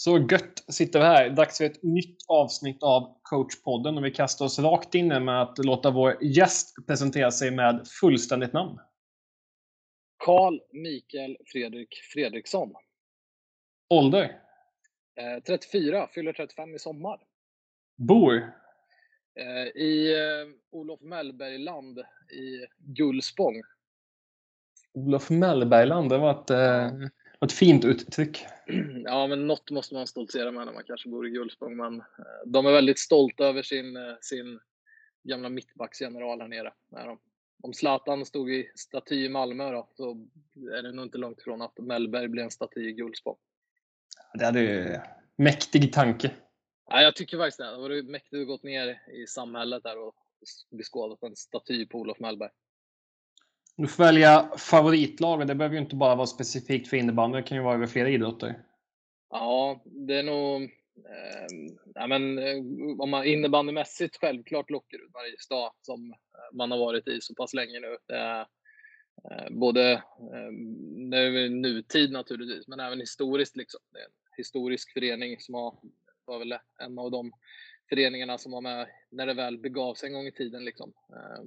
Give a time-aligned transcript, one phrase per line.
[0.00, 1.30] Så gött sitter vi här.
[1.30, 5.58] Dags för ett nytt avsnitt av coachpodden och vi kastar oss rakt in med att
[5.58, 8.78] låta vår gäst presentera sig med fullständigt namn.
[10.18, 12.74] Karl Mikael Fredrik Fredriksson.
[13.88, 14.40] Ålder?
[15.16, 17.20] Eh, 34, fyller 35 i sommar.
[17.96, 18.36] Bor?
[19.34, 21.98] Eh, I eh, Olof Mellbergland
[22.32, 23.62] i Gullspång.
[24.92, 27.08] Olof Mellbergland, det var ett, eh,
[27.44, 28.46] ett fint uttryck.
[29.04, 31.76] Ja, men något måste man stoltsera med när man kanske bor i Gullspång.
[31.76, 34.60] Men eh, de är väldigt stolta över sin, eh, sin
[35.22, 36.72] gamla mittbacksgeneral här nere.
[37.62, 40.26] Om Zlatan stod i staty i Malmö då, så
[40.78, 43.36] är det nog inte långt ifrån att Mellberg blir en staty i Gullspång.
[44.34, 44.98] Det hade ju
[45.36, 46.30] mäktig tanke.
[46.86, 47.70] Ja, jag tycker faktiskt det.
[47.70, 50.14] Det var mäktigt att gått ner i samhället där och
[50.70, 52.50] beskådat en staty på Olof Mellberg.
[53.76, 57.56] Du får välja favoritlag det behöver ju inte bara vara specifikt för innebandy, det kan
[57.56, 58.62] ju vara över flera idrotter.
[59.30, 60.62] Ja, det är nog...
[60.96, 62.56] Eh, ja, men, eh,
[62.98, 67.80] om man innebandymässigt självklart Lockerud, Mariestad, som eh, man har varit i så pass länge
[67.80, 67.96] nu.
[68.06, 68.40] Det är,
[69.30, 73.56] eh, både eh, nutid naturligtvis, men även historiskt.
[73.56, 73.80] Liksom.
[73.92, 75.74] Det är en historisk förening som har,
[76.24, 77.32] var väl en av de
[77.88, 80.64] föreningarna som var med när det väl begav sig en gång i tiden.
[80.64, 80.92] Liksom.
[81.12, 81.42] Eh,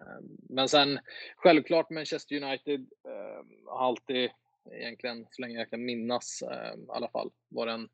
[0.00, 0.98] Ehm, men sen
[1.36, 4.30] självklart Manchester United ehm, har alltid,
[4.72, 7.88] egentligen så länge jag kan minnas ehm, i alla fall, varit en,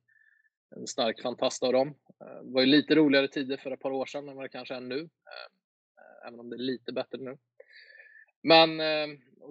[0.77, 1.95] en stark fantast av dem.
[2.19, 4.75] Det var ju lite roligare tider för ett par år sedan än vad det kanske
[4.75, 5.09] är nu.
[6.27, 7.39] Även om det är lite bättre nu.
[8.43, 8.79] Men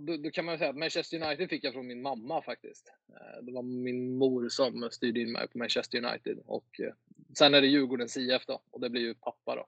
[0.02, 2.94] då, då, kan man säga att Manchester United fick jag från min mamma faktiskt.
[3.42, 6.39] Det var min mor som styrde in mig på Manchester United.
[6.45, 6.94] Och eh,
[7.38, 9.67] sen är det Djurgårdens IF då, och det blir ju pappa då,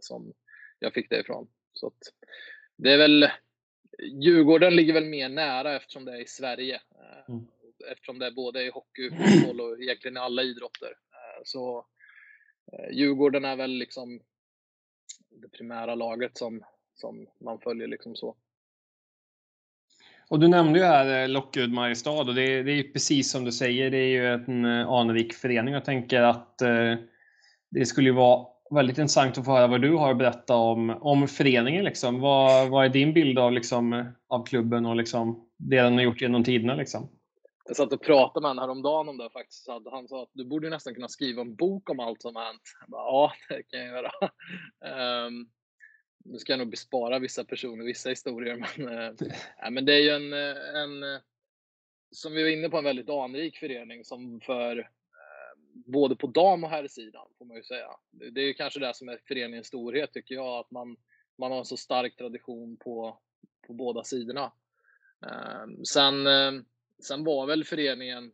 [0.00, 0.32] som
[0.78, 1.48] jag fick det ifrån.
[1.78, 2.12] Så att
[2.76, 3.28] det är väl,
[4.02, 6.74] Djurgården ligger väl mer nära eftersom det är i Sverige.
[6.74, 7.46] Eh, mm.
[7.92, 10.88] Eftersom det är både i hockey, fotboll och egentligen i alla idrotter.
[10.88, 11.86] Eh, så
[12.72, 14.20] eh, Djurgården är väl liksom
[15.30, 18.36] det primära laget som, som man följer liksom så.
[20.30, 23.52] Och du nämnde ju här Lockerud Mariestad och det, det är ju precis som du
[23.52, 25.74] säger, det är ju en anrik förening.
[25.74, 26.58] Jag tänker att
[27.70, 30.90] det skulle ju vara väldigt intressant att få höra vad du har att berätta om,
[30.90, 31.84] om föreningen.
[31.84, 32.20] Liksom.
[32.20, 36.20] Vad, vad är din bild av, liksom, av klubben och liksom, det den har gjort
[36.20, 36.74] genom tiderna?
[36.74, 37.08] Liksom?
[37.64, 39.68] Jag satt och pratade med honom häromdagen om det faktiskt.
[39.90, 42.62] Han sa att du borde nästan kunna skriva en bok om allt som har hänt.
[42.86, 44.10] Bara, ja, det kan jag göra.
[45.26, 45.48] Um,
[46.24, 49.12] nu ska jag nog bespara vissa personer vissa historier, men, uh,
[49.58, 50.32] ja, men det är ju en,
[50.76, 51.20] en,
[52.10, 54.88] som vi var inne på, en väldigt anrik förening som för
[55.86, 57.88] både på dam och herrsidan får man ju säga.
[58.10, 60.96] Det är ju kanske det som är föreningens storhet tycker jag, att man,
[61.38, 63.18] man har en så stark tradition på,
[63.66, 64.52] på båda sidorna.
[65.26, 66.64] Ehm, sen, ehm,
[67.02, 68.32] sen var väl föreningen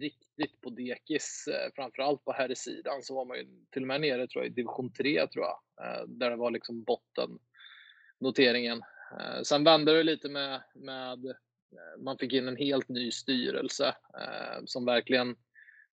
[0.00, 4.26] riktigt på dekis, eh, framförallt på herrsidan så var man ju till och med nere
[4.26, 7.38] tror jag, i division 3 tror jag, eh, där det var liksom botten
[8.18, 8.82] noteringen.
[9.20, 13.94] Eh, sen vände det lite med, med eh, man fick in en helt ny styrelse
[14.20, 15.36] eh, som verkligen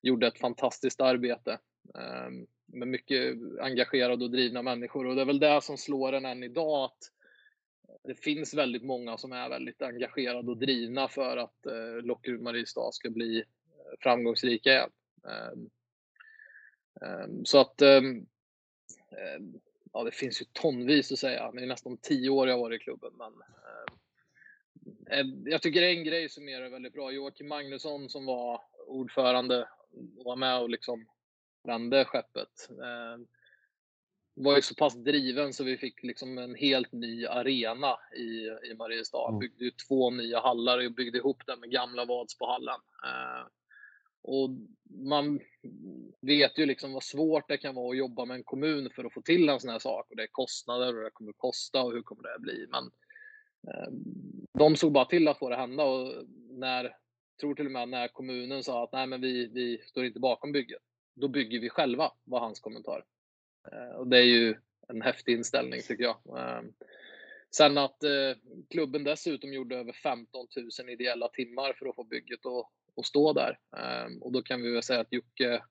[0.01, 1.59] gjorde ett fantastiskt arbete
[1.95, 5.07] ehm, med mycket engagerade och drivna människor.
[5.07, 6.97] Och det är väl det som slår en än idag, att
[8.03, 12.91] det finns väldigt många som är väldigt engagerade och drivna för att eh, Lockerud Mariestad
[12.91, 13.44] ska bli eh,
[14.00, 14.90] framgångsrika igen.
[15.28, 15.69] Ehm,
[17.01, 17.81] ehm, så att
[19.94, 21.51] ja, det finns ju tonvis att säga.
[21.51, 23.13] Det är nästan tio år jag har varit i klubben.
[23.17, 23.34] Men,
[25.45, 27.11] jag tycker en grej som är väldigt bra.
[27.11, 29.67] Joakim Magnusson som var ordförande
[30.25, 31.06] var med och liksom
[31.63, 32.69] vände skeppet.
[32.69, 33.25] Eh,
[34.34, 38.75] var ju så pass driven så vi fick liksom en helt ny arena i, i
[38.78, 39.29] Mariestad.
[39.29, 39.40] Mm.
[39.40, 42.79] Byggde ju två nya hallar och byggde ihop den med gamla Vadsbohallen.
[43.03, 43.47] Eh,
[44.24, 44.50] och
[44.90, 45.40] man
[46.22, 49.13] vet ju liksom vad svårt det kan vara att jobba med en kommun för att
[49.13, 50.09] få till en sån här sak.
[50.09, 52.68] Och det är kostnader och det kommer kosta och hur kommer det bli.
[52.69, 52.84] Men
[53.68, 53.91] eh,
[54.59, 56.96] de såg bara till att få det hända och när
[57.41, 60.52] tror till och med när kommunen sa att nej, men vi, vi står inte bakom
[60.52, 60.82] bygget.
[61.16, 63.05] Då bygger vi själva, var hans kommentar.
[63.72, 64.55] Eh, och det är ju
[64.88, 66.40] en häftig inställning tycker jag.
[66.40, 66.73] Ehm,
[67.55, 68.35] sen att eh,
[68.70, 70.47] klubben dessutom gjorde över 15
[70.79, 72.66] 000 ideella timmar för att få bygget att,
[72.99, 73.59] att stå där.
[73.78, 75.64] Ehm, och då kan vi väl säga att Jocke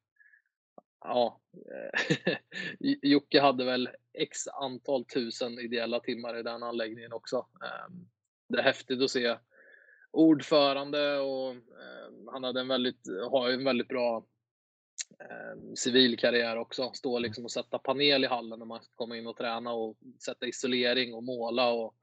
[1.04, 2.36] Ja, eh,
[3.02, 3.88] Jocke hade väl
[4.18, 7.46] x antal tusen ideella timmar i den anläggningen också.
[7.64, 8.08] Ehm,
[8.48, 9.36] det är häftigt att se
[10.10, 14.26] ordförande och eh, han hade en väldigt, har en väldigt bra
[15.20, 16.90] eh, civil karriär också.
[16.94, 17.22] Stå mm.
[17.22, 20.46] liksom och sätta panel i hallen när man ska komma in och träna och sätta
[20.46, 21.94] isolering och måla och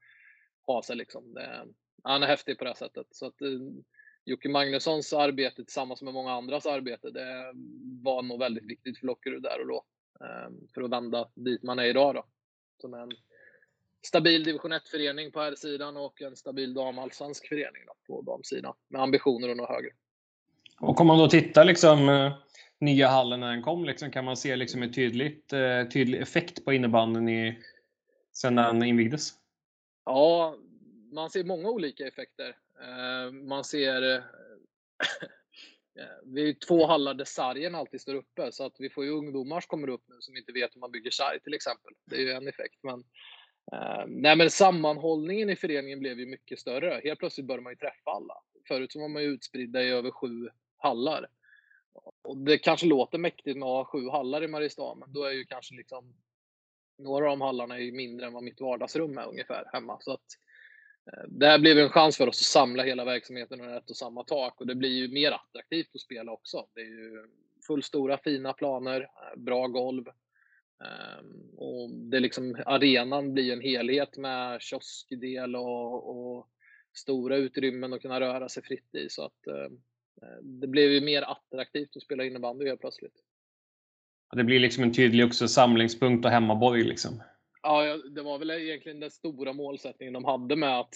[0.66, 1.34] ha sig liksom.
[1.34, 1.66] Det,
[2.02, 3.06] han är häftig på det sättet.
[3.10, 3.48] Så att, eh,
[4.24, 7.52] Jocke Magnussons arbete tillsammans med många andras arbete, det
[8.02, 9.84] var nog väldigt viktigt för Lockerud där och då.
[10.74, 12.24] För att vända dit man är idag då.
[12.80, 13.10] Som en
[14.06, 18.74] stabil division 1-förening på här sidan och en stabil damallsvensk förening på damsidan.
[18.88, 19.90] Med ambitioner att nå högre.
[20.80, 22.32] Och om man då tittar liksom eh,
[22.78, 26.64] nya hallen när den kom, liksom, kan man se liksom en tydligt, eh, tydlig effekt
[26.64, 27.58] på innebandyn i,
[28.32, 29.32] sen den invigdes?
[30.04, 30.56] Ja,
[31.12, 32.56] man ser många olika effekter.
[32.80, 34.02] Eh, man ser
[36.24, 39.60] vi är två hallar där sargen alltid står uppe, så att vi får ju ungdomar
[39.60, 41.92] som kommer upp nu som inte vet hur man bygger sarg till exempel.
[42.04, 42.78] Det är ju en effekt.
[42.82, 43.04] Men,
[43.72, 47.00] Ehm, nej, men sammanhållningen i föreningen blev ju mycket större.
[47.04, 48.34] Helt plötsligt började man ju träffa alla.
[48.68, 50.48] Förut så var man ju utspridda i över sju
[50.78, 51.28] hallar.
[52.22, 55.32] Och det kanske låter mäktigt med att ha sju hallar i Mariestad, men då är
[55.32, 56.14] ju kanske liksom
[56.98, 59.98] några av de hallarna är mindre än vad mitt vardagsrum är ungefär hemma.
[60.00, 60.26] Så att,
[61.12, 63.96] eh, det här blev en chans för oss att samla hela verksamheten under ett och
[63.96, 66.66] samma tak och det blir ju mer attraktivt att spela också.
[66.74, 67.28] Det är ju
[67.66, 70.04] fullstora fina planer, eh, bra golv.
[70.84, 76.48] Ehm, och det liksom, arenan blir en helhet med kioskdel och, och
[76.96, 79.08] stora utrymmen att kunna röra sig fritt i.
[79.08, 79.70] Så att eh,
[80.42, 83.22] det blev ju mer attraktivt att spela innebandy helt plötsligt.
[84.36, 87.22] Det blir liksom en tydlig också samlingspunkt och hemmaborg liksom.
[87.62, 90.94] Ja, det var väl egentligen den stora målsättningen de hade med att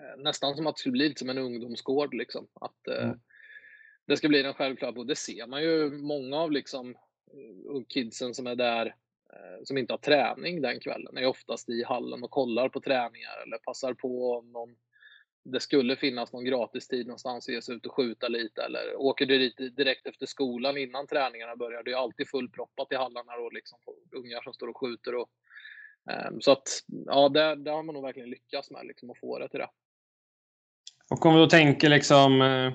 [0.00, 2.48] eh, nästan som att det skulle bli lite som en ungdomsgård liksom.
[2.60, 3.20] Att eh, mm.
[4.06, 6.96] det ska bli den självklara, och det ser man ju många av liksom
[7.32, 8.94] eh, kidsen som är där
[9.64, 13.58] som inte har träning den kvällen är oftast i hallen och kollar på träningar eller
[13.58, 14.76] passar på om någon
[15.44, 19.26] det skulle finnas någon gratistid någonstans att ge sig ut och skjuta lite eller åker
[19.26, 21.82] du dit direkt efter skolan innan träningarna börjar.
[21.82, 23.78] Det är alltid fullproppat i hallarna och liksom
[24.12, 25.14] ungar som står och skjuter.
[25.14, 25.28] Och,
[26.30, 26.68] um, så att
[27.06, 29.70] ja, det, det, har man nog verkligen lyckats med liksom, att få det till det.
[31.10, 32.72] Och om du då tänker liksom eh,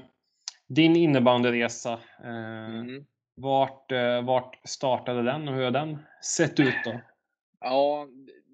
[0.67, 1.93] din innebandyresa.
[2.23, 7.01] Eh, mm vart, eh, vart startade den och hur har den sett ut då?
[7.59, 8.07] Ja,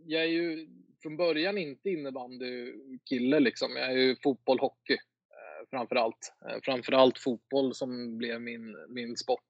[0.06, 0.68] jag är ju
[1.02, 3.76] från början inte innebandykille liksom.
[3.76, 6.34] Jag är ju fotboll, hockey eh, framförallt.
[6.42, 6.66] Eh, framför allt.
[6.66, 9.50] Framför allt fotboll som blev min, min sport.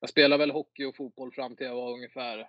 [0.00, 2.48] Jag spelade väl hockey och fotboll fram till jag var ungefär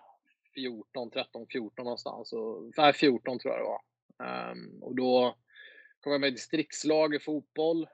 [0.55, 2.33] 14, 13, 14 någonstans.
[2.33, 3.81] Och, 14 tror jag det var.
[4.81, 5.35] Och då
[5.99, 7.87] kom jag med i distriktslag i fotboll.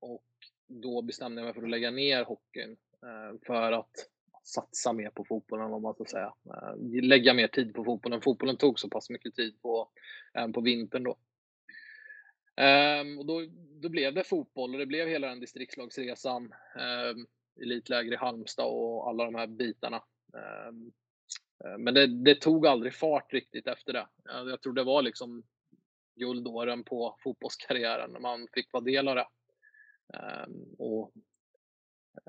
[0.00, 0.24] Och
[0.66, 2.76] då bestämde jag mig för att lägga ner hockeyn.
[3.02, 4.10] Eh, för att
[4.42, 6.34] satsa mer på fotbollen, om man ska säga.
[6.46, 8.20] Eh, lägga mer tid på fotbollen.
[8.20, 9.88] Fotbollen tog så pass mycket tid på,
[10.34, 11.16] även på vintern då.
[12.56, 13.46] Ehm, och då,
[13.82, 16.52] då blev det fotboll och det blev hela den distriktslagsresan.
[16.78, 17.26] Ehm,
[17.62, 20.02] elitläger i Halmstad och alla de här bitarna.
[20.34, 20.92] Ehm,
[21.78, 24.06] men det, det, tog aldrig fart riktigt efter det.
[24.24, 25.42] Jag tror det var liksom
[26.14, 29.26] guldåren på fotbollskarriären när man fick vara del av det.
[30.14, 31.12] Ehm, och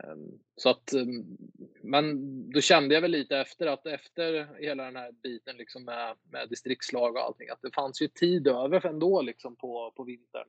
[0.04, 1.38] ehm, så att, ehm,
[1.82, 2.16] men
[2.52, 6.50] då kände jag väl lite efter att efter hela den här biten liksom med, med
[6.50, 10.48] distriktslag och allting, att det fanns ju tid över ändå liksom på, på vintern.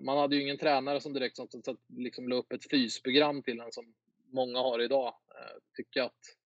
[0.00, 3.60] Man hade ju ingen tränare som direkt som, som, liksom la upp ett fysprogram till
[3.60, 3.94] en som
[4.30, 5.14] många har idag.
[5.76, 6.36] Tycker att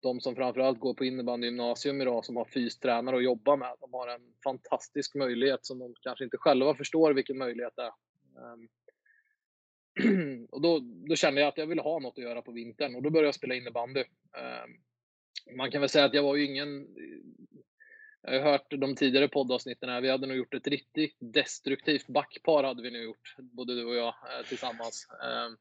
[0.00, 4.08] de som framförallt går på innebandygymnasium idag som har fystränare att jobba med, de har
[4.08, 7.92] en fantastisk möjlighet som de kanske inte själva förstår vilken möjlighet det är.
[10.50, 13.02] och då, då kände jag att jag ville ha något att göra på vintern och
[13.02, 14.00] då började jag spela innebandy.
[14.38, 14.70] Ehm,
[15.56, 16.86] man kan väl säga att jag var ju ingen...
[18.22, 22.64] Jag har hört de tidigare poddavsnitten här, vi hade nog gjort ett riktigt destruktivt backpar
[22.64, 25.06] hade vi nu gjort, både du och jag eh, tillsammans.
[25.10, 25.56] Ehm,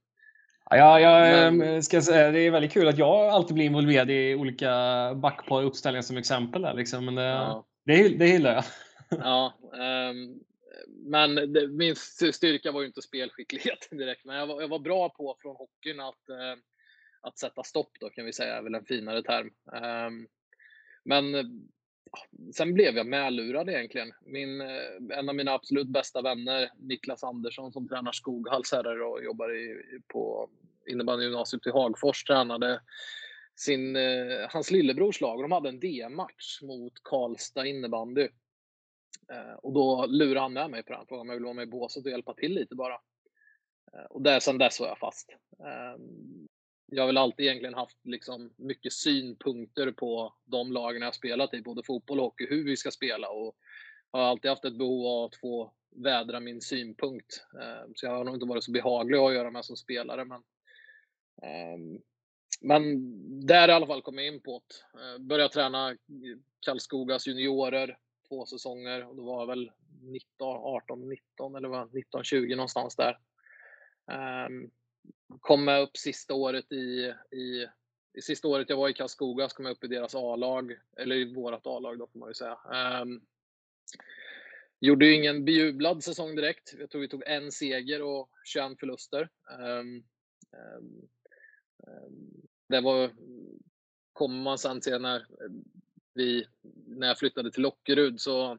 [0.70, 1.84] ja, jag Men...
[1.84, 4.72] ska säga, det är väldigt kul att jag alltid blir involverad i olika
[5.16, 6.62] backpar uppställningar som exempel.
[6.62, 7.06] Där, liksom.
[7.06, 7.66] Men det, ja.
[7.86, 8.64] det, det gillar jag.
[9.10, 9.54] Ja,
[10.12, 10.40] um,
[10.88, 15.10] men det, min styrka var ju inte spelskicklighet direkt, men jag var, jag var bra
[15.10, 16.60] på från hockeyn att, eh,
[17.22, 19.52] att sätta stopp då kan vi säga, är väl en finare term.
[19.74, 20.28] Ehm,
[21.04, 21.26] men
[22.54, 24.14] sen blev jag medlurad egentligen.
[24.22, 29.24] Min, eh, en av mina absolut bästa vänner, Niklas Andersson, som tränar Skoghalls herrar och
[29.24, 30.50] jobbar i, på
[30.88, 32.82] innebandygymnasiet i Hagfors, tränade
[33.56, 35.42] sin, eh, hans lillebrors lag.
[35.42, 38.28] De hade en DM-match mot Karlstad innebandy.
[39.32, 41.68] Eh, och då lurade han med mig på den, frågan om jag ville vara med
[41.68, 42.94] i båset och hjälpa till lite bara.
[43.94, 45.30] Eh, och där, sen dess var jag fast.
[45.60, 46.48] Ehm,
[46.86, 51.62] jag har väl alltid egentligen haft liksom mycket synpunkter på de lagen jag spelat i,
[51.62, 53.56] både fotboll och hockey, hur vi ska spela och
[54.12, 57.46] har alltid haft ett behov av att få vädra min synpunkt.
[57.62, 60.44] Ehm, så jag har nog inte varit så behaglig att göra med som spelare, men
[61.42, 62.02] ehm,
[62.62, 62.82] men
[63.46, 65.00] där i alla fall kom jag in på det.
[65.00, 65.98] Eh, börja började träna
[66.66, 67.98] Karlskogas juniorer,
[68.30, 73.18] två säsonger och då var väl 19, 18, 19 eller var 19, 20 någonstans där.
[74.48, 74.72] Um,
[75.40, 77.68] kom med upp sista året i, i,
[78.14, 81.16] i sista året jag var i Karlskoga så kom jag upp i deras A-lag, eller
[81.16, 82.58] i vårat A-lag då får man ju säga.
[83.02, 83.22] Um,
[84.80, 86.74] gjorde ju ingen bejublad säsong direkt.
[86.80, 89.30] Jag tror vi tog en seger och 21 förluster.
[89.60, 90.04] Um,
[92.70, 93.12] det var,
[94.14, 95.28] kommer man sen till när
[96.18, 96.46] vi,
[96.88, 98.58] när jag flyttade till Lockerud så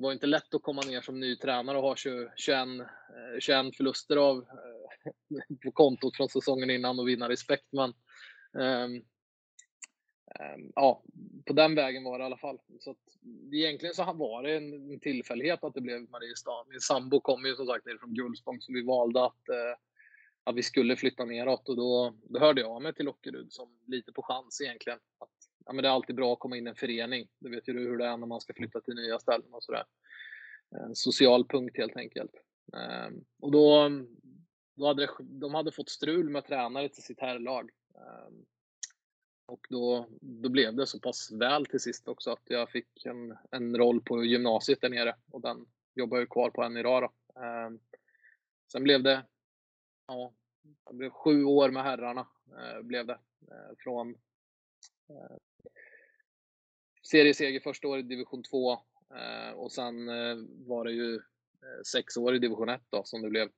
[0.00, 2.28] var det inte lätt att komma ner som ny tränare och ha 21,
[3.38, 7.66] 21 eh, förluster av, eh, på kontot från säsongen innan och vinna respekt.
[7.72, 7.92] Men
[8.52, 8.94] um,
[10.40, 11.02] um, ja,
[11.46, 12.58] på den vägen var det i alla fall.
[12.80, 12.96] Så att,
[13.52, 16.64] egentligen så var det en tillfällighet att det blev Mariestad.
[16.68, 19.76] Min sambo kom ju som sagt ner från Gullspång så vi valde att, uh,
[20.44, 23.78] att vi skulle flytta neråt och då, då hörde jag av mig till Lockerud som
[23.86, 24.98] lite på chans egentligen.
[25.18, 25.39] Att
[25.70, 27.28] ja, men det är alltid bra att komma in i en förening.
[27.38, 29.62] Det vet ju du hur det är när man ska flytta till nya ställen och
[29.62, 29.84] sådär.
[30.70, 32.30] En social punkt helt enkelt.
[32.72, 33.90] Ehm, och då,
[34.76, 37.70] då hade det, de hade fått strul med tränare till sitt herrlag.
[37.94, 38.44] Ehm,
[39.46, 43.36] och då, då blev det så pass väl till sist också att jag fick en,
[43.50, 47.02] en roll på gymnasiet där nere och den jobbar jag kvar på än idag.
[47.02, 47.40] Då.
[47.40, 47.80] Ehm,
[48.72, 49.26] sen blev det,
[50.06, 50.32] ja,
[50.90, 52.26] det blev sju år med herrarna.
[52.58, 53.18] Eh, blev det.
[53.50, 54.10] Eh, från
[55.08, 55.36] eh,
[57.10, 60.36] serieseger första året i division 2 eh, och sen eh,
[60.66, 63.48] var det ju eh, sex år i division 1 då som det blev.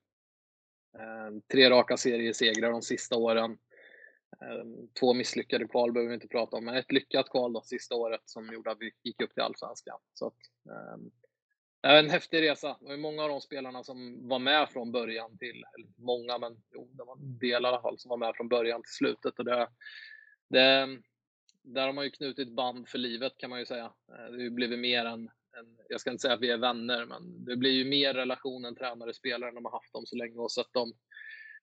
[0.99, 3.57] Eh, tre raka seriesegrar de sista åren.
[4.41, 4.65] Eh,
[4.99, 8.21] två misslyckade kval behöver vi inte prata om, men ett lyckat kval då sista året
[8.25, 9.99] som gjorde att vi gick upp till Allsvenskan.
[10.13, 10.37] Så att,
[10.69, 10.97] eh,
[11.81, 12.77] det en häftig resa.
[12.81, 16.63] Det var många av de spelarna som var med från början till, eller många, men
[16.73, 19.39] jo, det var en del i alla fall som var med från början till slutet.
[19.39, 19.67] Och det,
[20.49, 20.87] det,
[21.63, 23.85] där har man ju knutit band för livet kan man ju säga.
[23.85, 27.05] Eh, det har blivit mer än, än, jag ska inte säga att vi är vänner,
[27.05, 30.73] men det blir ju mer relationen tränare-spelare när man haft dem så länge och sett
[30.73, 30.93] dem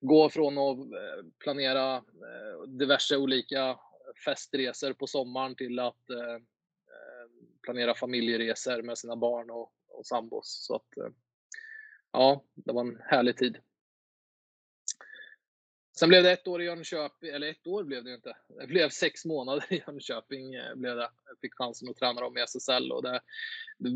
[0.01, 3.79] gå från att eh, planera eh, diverse olika
[4.25, 6.05] festresor på sommaren till att
[7.63, 10.67] planera familjeresor med sina barn och, och sambos.
[10.67, 11.13] Så att,
[12.13, 13.59] ja, det var en härlig tid.
[16.01, 18.37] Sen blev det ett år i Jönköping, eller ett år blev det inte.
[18.61, 20.55] Det blev sex månader i Jönköping.
[20.55, 21.11] Eh, blev det.
[21.27, 23.21] Jag fick chansen att träna dem i SSL och det,
[23.79, 23.91] det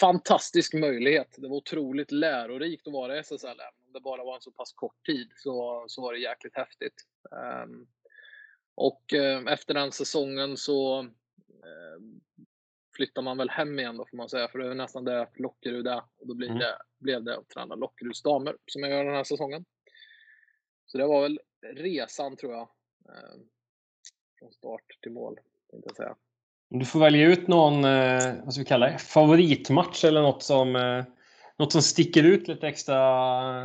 [0.00, 1.34] fantastisk möjlighet.
[1.38, 3.46] Det var otroligt lärorikt att vara i SSL.
[3.46, 6.56] Även om det bara var en så pass kort tid så, så var det jäkligt
[6.56, 7.04] häftigt.
[7.64, 7.88] Um,
[8.74, 12.00] och uh, efter den säsongen så uh,
[12.96, 15.86] flyttar man väl hem igen då får man säga, för det är nästan det Lockerud
[15.86, 16.02] är.
[16.18, 16.58] Och då blir mm.
[16.58, 19.64] det, blev det att träna Lockeruds damer som jag gör den här säsongen.
[20.88, 21.40] Så det var väl
[21.76, 22.68] resan tror jag.
[23.08, 23.40] Eh,
[24.38, 25.38] från start till mål,
[25.70, 26.16] tänkte jag säga.
[26.70, 30.76] Du får välja ut någon, eh, vad ska vi kalla det, favoritmatch eller något som,
[30.76, 31.04] eh,
[31.56, 32.94] något som sticker ut lite extra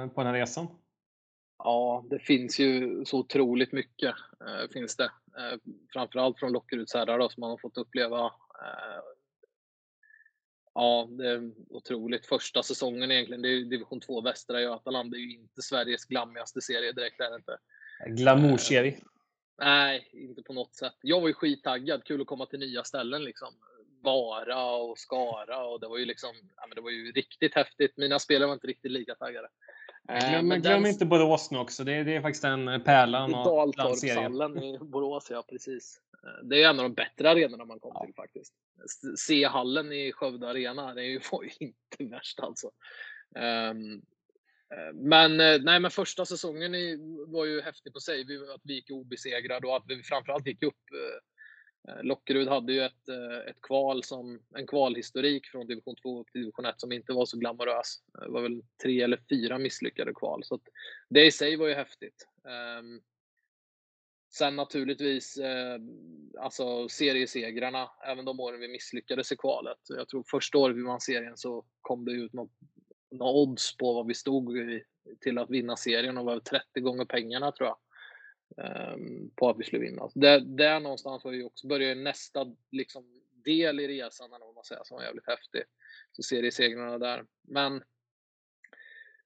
[0.10, 0.68] på den här resan?
[1.58, 4.16] Ja, det finns ju så otroligt mycket.
[4.74, 5.12] finns det.
[5.94, 8.32] framförallt från Lockeruds herrar som man har fått uppleva
[10.76, 12.26] Ja, det är otroligt.
[12.26, 15.12] Första säsongen egentligen, det är division 2 Västra Götaland.
[15.12, 17.20] Det är ju inte Sveriges glammigaste serie direkt.
[17.20, 17.58] Är det inte.
[18.22, 18.92] Glamourserie?
[18.92, 18.98] Uh,
[19.60, 20.96] nej, inte på något sätt.
[21.02, 22.04] Jag var ju skittaggad.
[22.04, 23.48] Kul att komma till nya ställen liksom.
[24.02, 27.98] Vara och Skara och det var ju liksom, ja, men det var ju riktigt häftigt.
[27.98, 29.48] Mina spelare var inte riktigt lika taggade.
[30.12, 30.92] Uh, glöm, men glöm den...
[30.92, 31.84] inte Borås nu också.
[31.84, 33.28] Det är, det är faktiskt en pärla.
[33.28, 36.02] Daltorpshallen i Borås, ja precis.
[36.24, 38.06] Eh, det är en av de bättre arenorna man kom ja.
[38.06, 38.54] till faktiskt.
[39.18, 42.72] C-hallen i Skövde Arena, det var ju inte värst alltså.
[43.72, 44.02] Um,
[44.94, 46.72] men, eh, nej, men första säsongen
[47.28, 48.22] var ju häftig på sig.
[48.56, 50.82] Att vi gick obesegrade och att vi framförallt gick upp.
[50.94, 53.10] Eh, Lockerud hade ju ett,
[53.48, 57.26] ett kval som, en kvalhistorik från division 2 upp till division 1 som inte var
[57.26, 58.04] så glamorös.
[58.14, 60.44] Det var väl tre eller fyra misslyckade kval.
[60.44, 60.60] Så
[61.10, 62.28] det i sig var ju häftigt.
[62.48, 63.02] Ehm,
[64.36, 65.80] Sen naturligtvis, eh,
[66.40, 69.78] alltså seriesegrarna, även de åren vi misslyckades i kvalet.
[69.90, 72.52] Jag tror första året vi vann serien så kom det ut något,
[73.20, 74.84] odds på vad vi stod i,
[75.20, 77.78] till att vinna serien och var 30 gånger pengarna tror jag.
[78.66, 78.98] Eh,
[79.36, 80.10] på att vi skulle vinna.
[80.16, 84.64] Där, där någonstans var vi också, började nästa liksom, del i resan, eller vad man
[84.64, 85.64] säger, som var jävligt häftig.
[86.12, 87.26] Så seriesegrarna där.
[87.42, 87.84] Men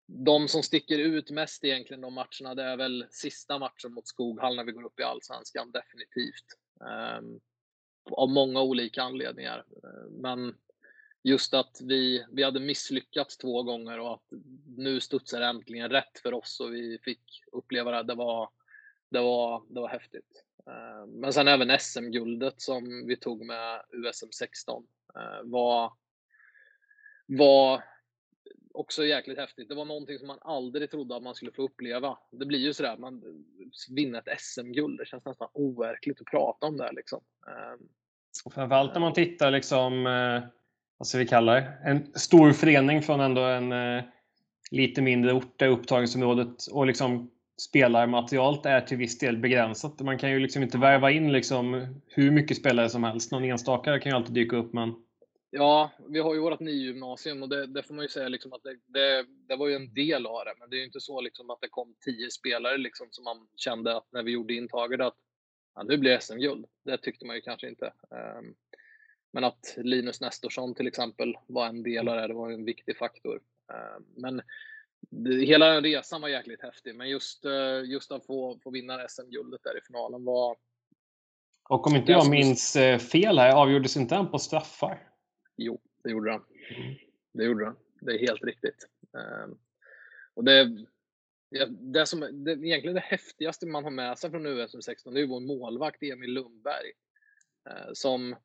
[0.08, 4.56] de som sticker ut mest egentligen de matcherna, det är väl sista matchen mot Skoghall
[4.56, 6.46] när vi går upp i Allsvenskan, definitivt.
[7.20, 7.40] Um,
[8.12, 9.66] av många olika anledningar.
[10.10, 10.56] Men
[11.24, 14.26] just att vi, vi hade misslyckats två gånger och att
[14.78, 18.04] nu studsar det äntligen rätt för oss och vi fick uppleva det.
[18.04, 18.50] Det var,
[19.10, 20.44] det var, det var häftigt.
[20.68, 24.88] Ehm, men sen även SM-guldet som vi tog med USM 16
[25.44, 25.94] var
[27.26, 27.84] var
[28.78, 29.70] också jäkligt häftigt.
[29.70, 32.18] Det var någonting som man aldrig trodde att man skulle få uppleva.
[32.32, 33.24] Det blir ju sådär, man
[33.90, 35.00] vinner ett SM-guld.
[35.00, 37.20] Det känns nästan overkligt att prata om det liksom.
[37.48, 37.88] Ehm,
[38.54, 40.50] framförallt när man tittar liksom, eh,
[40.98, 44.04] vad ska vi kalla det, en stor förening från ändå en eh,
[44.72, 47.32] lite mindre ort där upptagningsområdet och liksom
[47.62, 50.00] spelarmaterialet är till viss del begränsat.
[50.00, 53.32] Man kan ju liksom inte värva in liksom hur mycket spelare som helst.
[53.32, 54.96] Någon enstaka kan ju alltid dyka upp, men
[55.50, 58.64] Ja, vi har ju vårt nio-gymnasium och det, det, får man ju säga liksom att
[58.64, 60.54] det, det, det, var ju en del av det.
[60.60, 63.48] Men det är ju inte så liksom att det kom tio spelare liksom som man
[63.56, 65.16] kände att när vi gjorde intaget att
[65.76, 66.66] ja, nu blir det SM-guld.
[66.84, 67.94] Det tyckte man ju kanske inte.
[68.10, 68.56] Um,
[69.32, 72.98] men att Linus Nestorsson till exempel var en del av det, det var en viktig
[72.98, 73.42] faktor.
[73.68, 74.42] Um, men
[75.46, 79.64] hela den resan var jäkligt häftig, men just, uh, just att få, få vinna SM-guldet
[79.64, 80.58] där i finalen var...
[81.70, 85.08] Och om inte jag minns eh, fel här, avgjordes inte han på straffar?
[85.58, 86.42] Jo, det gjorde den.
[87.34, 87.76] Det gjorde den.
[88.02, 88.88] Det är helt riktigt.
[89.14, 89.58] Ehm,
[90.34, 90.86] och det,
[91.70, 95.28] det, som, det, egentligen det häftigaste man har med sig från USM 16 det är
[95.28, 96.92] vår målvakt Emil Lundberg.
[97.70, 98.36] Eh, som,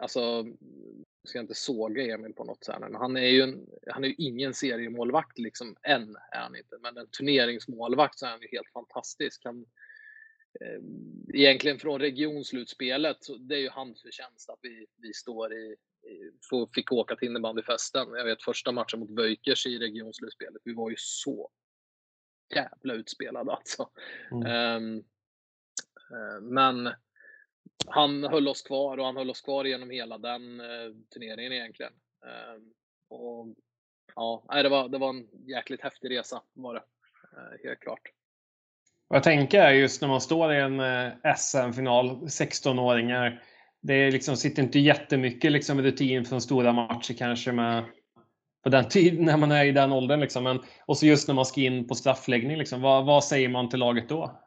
[0.00, 4.04] alltså, jag ska inte såga Emil på något sätt, men han är ju, en, han
[4.04, 6.78] är ju ingen seriemålvakt liksom, än är han inte.
[6.80, 9.44] Men en turneringsmålvakt så är han ju helt fantastisk.
[9.44, 9.66] Han,
[11.34, 16.32] egentligen från regionslutspelet, så det är ju hans förtjänst att vi, vi står i, i
[16.74, 18.08] fick åka till innebandyfesten.
[18.12, 21.50] Jag vet första matchen mot Böjkers i regionslutspelet, vi var ju så
[22.54, 23.90] jävla utspelade alltså.
[24.32, 24.76] Mm.
[24.76, 25.04] Um,
[26.54, 26.94] men
[27.86, 31.92] han höll oss kvar och han höll oss kvar genom hela den uh, turneringen egentligen.
[32.56, 32.74] Um,
[33.08, 33.54] och
[34.14, 36.84] ja, det var, det var en jäkligt häftig resa var det,
[37.36, 38.10] uh, helt klart.
[39.08, 43.42] Vad jag tänker är just när man står i en eh, SM-final, 16-åringar.
[43.82, 47.84] Det liksom, sitter inte jättemycket liksom, rutin från stora matcher kanske med,
[48.62, 50.20] på den tiden när man är i den åldern.
[50.20, 50.44] Liksom.
[50.44, 52.58] Men, och så just när man ska in på straffläggning.
[52.58, 52.80] Liksom.
[52.80, 54.40] Vad, vad säger man till laget då?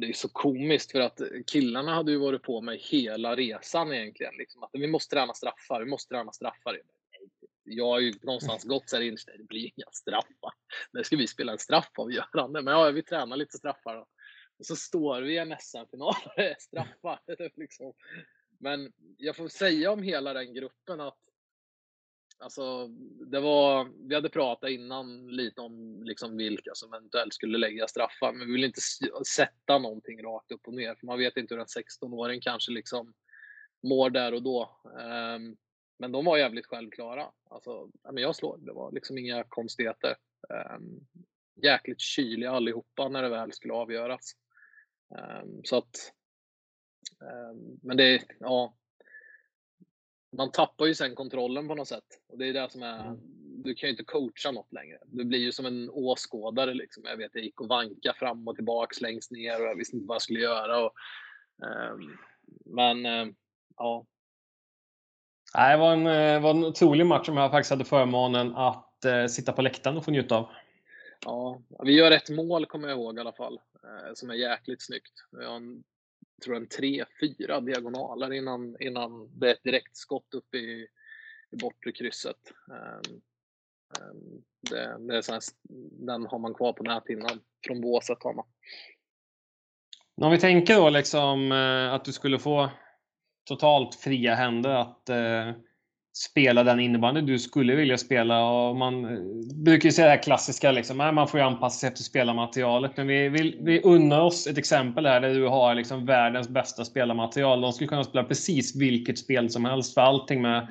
[0.00, 1.20] Det är så komiskt för att
[1.52, 4.34] killarna hade ju varit på mig hela resan egentligen.
[4.38, 6.76] Liksom, att vi måste träna straffar, vi måste träna straffar
[7.72, 10.52] jag har ju någonstans gått så här inställd, det blir inga straffar.
[10.92, 14.06] Nu ska vi spela en straffavgörande, men ja, vi tränar lite straffar då.
[14.58, 17.20] Och så står vi i en SM-final och det är straffar.
[17.56, 17.92] liksom.
[18.58, 21.18] Men jag får säga om hela den gruppen att
[22.42, 22.86] Alltså,
[23.30, 28.32] det var, vi hade pratat innan lite om liksom vilka som eventuellt skulle lägga straffar,
[28.32, 28.80] men vi vill inte
[29.26, 33.14] sätta någonting rakt upp och ner, för man vet inte hur en 16-åring kanske liksom
[33.82, 34.80] mår där och då.
[35.36, 35.56] Um,
[36.00, 37.30] men de var jävligt självklara.
[37.50, 38.58] Alltså, jag slår.
[38.58, 40.16] Det var liksom inga konstigheter.
[40.76, 41.06] Um,
[41.62, 44.32] jäkligt kyliga allihopa när det väl skulle avgöras.
[45.42, 46.12] Um, så att,
[47.20, 48.74] um, men det, ja.
[50.36, 52.22] Man tappar ju sen kontrollen på något sätt.
[52.28, 53.18] Och det är det som är, mm.
[53.64, 54.98] du kan ju inte coacha något längre.
[55.04, 57.04] Du blir ju som en åskådare liksom.
[57.04, 60.08] Jag vet, jag gick och vanka fram och tillbaks längst ner och jag visste inte
[60.08, 60.84] vad jag skulle göra.
[60.84, 60.92] Och,
[62.64, 63.04] men,
[63.76, 64.06] ja,
[65.54, 69.26] det var en, eh, var en otrolig match som jag faktiskt hade förmånen att eh,
[69.26, 70.48] sitta på läktaren och få njuta av.
[71.24, 74.82] Ja, vi gör ett mål kommer jag ihåg i alla fall, eh, som är jäkligt
[74.82, 75.12] snyggt.
[75.32, 75.82] Vi har en,
[76.44, 80.86] tror en tre, fyra diagonaler innan, innan det är ett direktskott upp i,
[81.50, 82.52] i bortre krysset.
[82.66, 83.20] Um,
[84.00, 85.40] um, det, det är här,
[86.06, 88.22] den har man kvar på näthinnan från båset.
[88.22, 88.46] Har man.
[90.22, 91.52] Om vi tänker då liksom
[91.92, 92.70] att du skulle få
[93.54, 95.54] totalt fria händer att eh,
[96.12, 98.50] spela den innebandy du skulle vilja spela.
[98.50, 99.20] Och man eh,
[99.64, 102.96] brukar ju säga det här klassiska, liksom, man får ju anpassa sig efter spelarmaterialet.
[102.96, 106.84] Men vi, vi, vi unnar oss ett exempel här där du har liksom världens bästa
[106.84, 107.60] spelarmaterial.
[107.60, 110.68] De skulle kunna spela precis vilket spel som helst, för allting med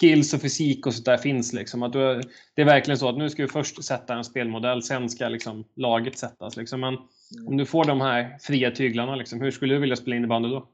[0.00, 1.52] skills och fysik och sånt där finns.
[1.52, 1.82] Liksom.
[1.82, 2.20] Att du,
[2.54, 5.64] det är verkligen så att nu ska vi först sätta en spelmodell, sen ska liksom
[5.76, 6.56] laget sättas.
[6.56, 6.80] Liksom.
[6.80, 6.98] Men
[7.46, 10.68] om du får de här fria tyglarna, liksom, hur skulle du vilja spela innebandy då?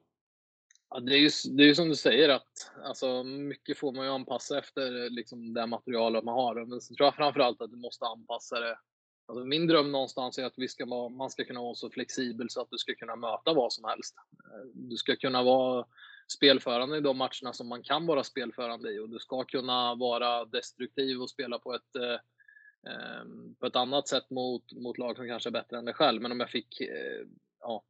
[0.90, 4.12] Ja, det är ju det är som du säger att alltså, mycket får man ju
[4.12, 6.64] anpassa efter eh, liksom, det materialet man har.
[6.64, 8.78] Men så tror jag framförallt att du måste anpassa det.
[9.26, 12.50] Alltså, min dröm någonstans är att vi ska vara, man ska kunna vara så flexibel
[12.50, 14.14] så att du ska kunna möta vad som helst.
[14.44, 15.86] Eh, du ska kunna vara
[16.36, 20.44] spelförande i de matcherna som man kan vara spelförande i och du ska kunna vara
[20.44, 22.18] destruktiv och spela på ett eh,
[22.92, 26.22] ehm, på ett annat sätt mot, mot lag som kanske är bättre än dig själv.
[26.22, 27.26] Men om jag fick eh,
[27.60, 27.84] ja,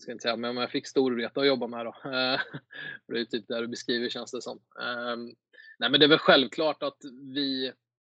[0.00, 2.10] ska inte säga, men om jag fick Storvreta att jobba med då.
[2.10, 2.40] Eh,
[3.06, 4.60] det är typ det du beskriver känns det som.
[4.80, 5.34] Ehm,
[5.78, 7.72] nej men det är väl självklart att vi,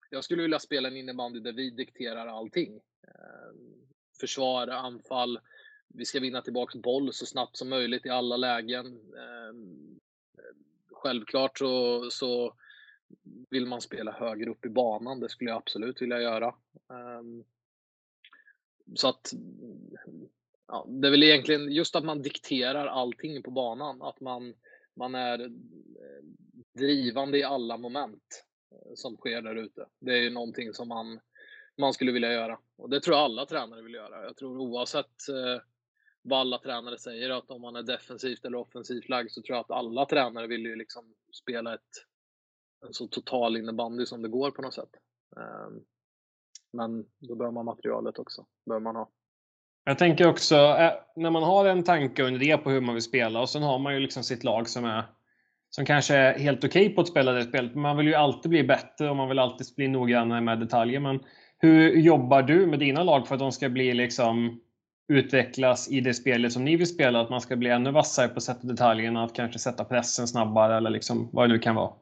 [0.09, 2.81] jag skulle vilja spela en innebandy där vi dikterar allting.
[3.07, 3.87] Ehm,
[4.19, 5.39] försvar, anfall,
[5.87, 8.85] vi ska vinna tillbaks boll så snabbt som möjligt i alla lägen.
[9.17, 9.99] Ehm,
[10.91, 12.55] självklart så, så
[13.49, 16.55] vill man spela högre upp i banan, det skulle jag absolut vilja göra.
[18.95, 19.33] Så att
[20.69, 24.53] ja, det är väl egentligen just att man dikterar allting på banan, att man,
[24.95, 25.49] man är eh,
[26.77, 29.85] drivande i alla moment eh, som sker där ute.
[29.99, 31.19] Det är ju någonting som man,
[31.77, 34.23] man skulle vilja göra och det tror jag alla tränare vill göra.
[34.23, 35.61] Jag tror oavsett eh,
[36.21, 39.63] vad alla tränare säger, att om man är defensivt eller offensivt lagd, så tror jag
[39.63, 42.05] att alla tränare vill ju liksom spela ett,
[42.87, 44.89] en så total innebandy som det går på något sätt.
[45.37, 45.85] Ehm,
[46.71, 48.45] men då behöver man materialet också.
[48.65, 49.11] Behöver man ha.
[49.89, 52.95] Jag tänker också, eh, när man har en tanke och en idé på hur man
[52.95, 55.03] vill spela och sen har man ju liksom sitt lag som är
[55.69, 57.75] som kanske är helt okej okay på att spela det spelet.
[57.75, 60.99] Man vill ju alltid bli bättre och man vill alltid bli noggrannare med detaljer.
[60.99, 61.19] Men
[61.57, 64.61] hur jobbar du med dina lag för att de ska bli liksom
[65.07, 67.21] utvecklas i det spelet som ni vill spela?
[67.21, 70.77] Att man ska bli ännu vassare på att sätta detaljerna, att kanske sätta pressen snabbare
[70.77, 71.93] eller liksom vad det nu kan vara?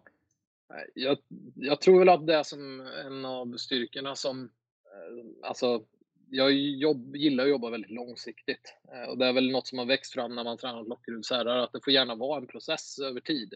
[0.94, 1.18] Jag,
[1.56, 5.82] jag tror väl att det är som en av styrkorna som, eh, alltså
[6.30, 9.86] jag jobb, gillar att jobba väldigt långsiktigt eh, och det är väl något som har
[9.86, 13.20] växt fram när man tränat Lockeruds herrar, att det får gärna vara en process över
[13.20, 13.54] tid.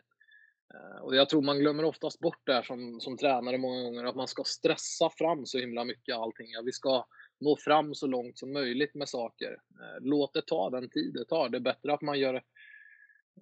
[0.73, 4.03] Eh, och jag tror man glömmer oftast bort det här som, som tränare många gånger,
[4.03, 6.51] att man ska stressa fram så himla mycket allting.
[6.51, 7.05] Ja, vi ska
[7.39, 9.51] nå fram så långt som möjligt med saker.
[9.51, 11.49] Eh, låt det ta den tid det tar.
[11.49, 12.33] Det är bättre att man gör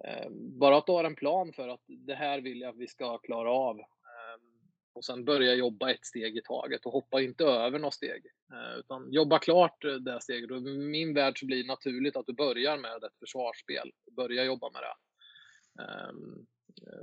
[0.03, 2.87] eh, bara att du har en plan för att det här vill jag att vi
[2.87, 3.79] ska klara av
[4.93, 8.25] och sen börja jobba ett steg i taget och hoppa inte över något steg.
[8.53, 10.51] Eh, utan jobba klart eh, det steget.
[10.51, 13.91] Och I min värld så blir det naturligt att du börjar med ett försvarsspel.
[14.11, 14.95] Börja jobba med det.
[15.83, 16.45] Ehm,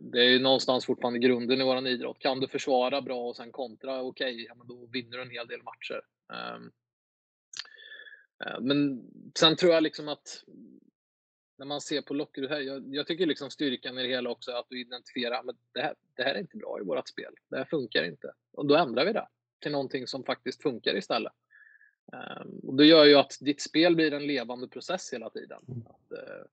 [0.01, 2.19] det är ju någonstans fortfarande grunden i vår idrott.
[2.19, 5.63] Kan du försvara bra och sen kontra, okej, okay, då vinner du en hel del
[5.63, 6.01] matcher.
[6.33, 6.71] Ehm,
[8.45, 10.45] eh, men sen tror jag liksom att
[11.59, 14.53] när man ser på Lockerud här, jag, jag, tycker liksom styrkan i det hela också
[14.53, 17.35] att du identifierar, men det här, det här är inte bra i vårt spel.
[17.51, 18.33] Det här funkar inte.
[18.53, 21.33] Och då ändrar vi det till någonting som faktiskt funkar istället.
[22.13, 25.63] Um, och det gör ju att ditt spel blir en levande process hela tiden.
[25.69, 25.83] Mm.
[25.87, 26.45] Att, uh,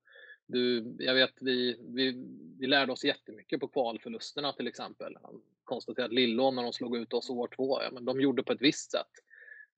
[0.46, 2.26] du, jag vet, vi, vi,
[2.60, 5.18] vi lärde oss jättemycket på kvalförlusterna till exempel.
[5.64, 8.54] Konstaterade att Lillån när de slog ut oss år två, ja, men de gjorde på
[8.54, 9.12] ett visst sätt.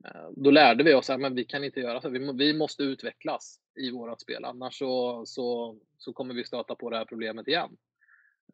[0.06, 2.10] Uh, då lärde vi oss att vi kan inte göra så.
[2.10, 4.46] Vi, vi måste utvecklas i vårat spel.
[4.46, 7.78] Annars så, så, så kommer vi stöta på det här problemet igen.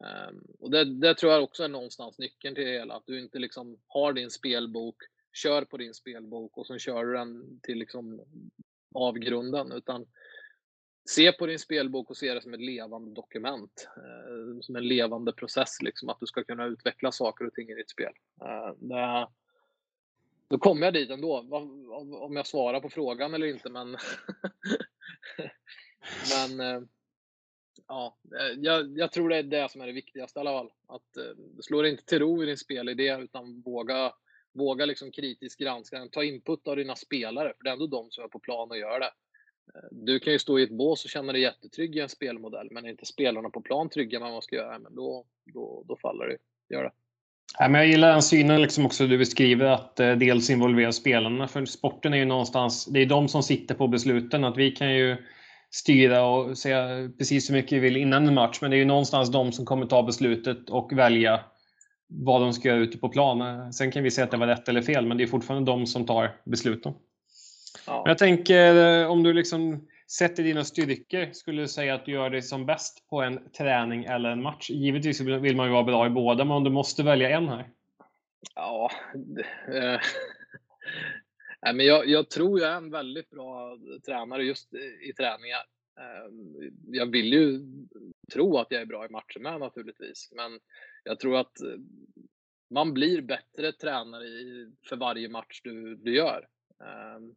[0.00, 2.94] Um, och det, det, tror jag också är någonstans nyckeln till det hela.
[2.94, 4.96] Att du inte liksom har din spelbok,
[5.32, 8.20] kör på din spelbok och sen kör du den till liksom
[8.94, 9.72] avgrunden.
[9.72, 10.06] Utan
[11.10, 13.88] se på din spelbok och se det som ett levande dokument.
[13.98, 17.74] Uh, som en levande process, liksom, att du ska kunna utveckla saker och ting i
[17.74, 18.12] ditt spel.
[18.42, 19.26] Uh, det,
[20.52, 21.38] då kommer jag dit ändå,
[22.20, 23.70] om jag svarar på frågan eller inte.
[23.70, 23.96] Men,
[26.36, 26.82] men eh,
[27.88, 30.70] ja, eh, jag, jag, tror det är det som är det viktigaste i alla fall.
[30.86, 34.12] Att eh, slå dig inte till ro i din spelidé utan våga,
[34.52, 36.10] våga liksom kritiskt granska den.
[36.10, 38.78] Ta input av dina spelare, för det är ändå de som är på plan och
[38.78, 39.12] gör det.
[39.74, 42.68] Eh, du kan ju stå i ett bås och känna dig jättetrygg i en spelmodell,
[42.70, 45.84] men är inte spelarna på plan trygga med vad man ska göra, men då, då,
[45.88, 46.38] då faller det.
[46.74, 46.92] Gör det.
[47.58, 51.48] Ja, men jag gillar den synen liksom också du beskriver att eh, dels involvera spelarna.
[51.48, 54.44] För sporten är ju någonstans, det är de som sitter på besluten.
[54.44, 55.16] Att vi kan ju
[55.70, 58.58] styra och säga precis hur mycket vi vill innan en match.
[58.60, 61.40] Men det är ju någonstans de som kommer ta beslutet och välja
[62.08, 63.72] vad de ska göra ute på plan.
[63.72, 65.86] Sen kan vi säga att det var rätt eller fel, men det är fortfarande de
[65.86, 66.92] som tar besluten.
[67.86, 68.02] Ja.
[68.06, 69.88] Jag tänker eh, om du liksom
[70.18, 73.50] Sett i dina styrkor, skulle du säga att du gör dig som bäst på en
[73.50, 74.70] träning eller en match?
[74.70, 77.70] Givetvis vill man ju vara bra i båda, men om du måste välja en här?
[78.54, 78.90] Ja,
[79.68, 80.00] äh,
[81.74, 84.74] men jag, jag, tror jag är en väldigt bra tränare just
[85.08, 85.64] i träningar.
[86.00, 87.60] Ehm, jag vill ju
[88.32, 90.60] tro att jag är bra i matcher med naturligtvis, men
[91.04, 91.78] jag tror att eh,
[92.70, 94.26] man blir bättre tränare
[94.88, 96.48] för varje match du, du gör.
[96.84, 97.34] Ehm,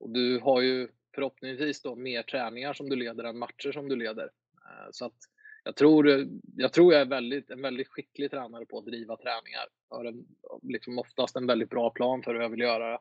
[0.00, 3.96] och du har ju förhoppningsvis då mer träningar som du leder än matcher som du
[3.96, 4.24] leder.
[4.24, 5.16] Eh, så att
[5.64, 9.68] jag tror, jag tror jag är väldigt, en väldigt skicklig tränare på att driva träningar.
[9.90, 10.26] Jag har en,
[10.62, 12.98] liksom oftast en väldigt bra plan för hur jag vill göra det.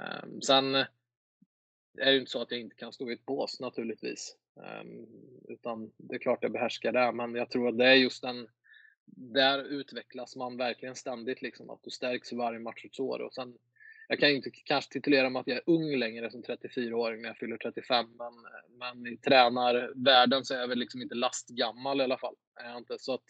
[0.00, 4.36] Ehm, sen är det inte så att jag inte kan stå i ett bås naturligtvis.
[4.64, 5.06] Ehm,
[5.48, 8.48] utan det är klart jag behärskar det, men jag tror att det är just den
[9.06, 13.22] där utvecklas man verkligen ständigt, liksom, att du stärks i varje matchår.
[13.22, 13.58] Och sen
[14.12, 17.36] jag kan inte kanske titulera mig att jag är ung längre som 34-åring när jag
[17.36, 18.32] fyller 35, men,
[18.78, 22.34] men i tränarvärlden så är jag väl liksom inte lastgammal i alla fall.
[22.60, 22.96] Är jag inte.
[22.98, 23.24] Så att,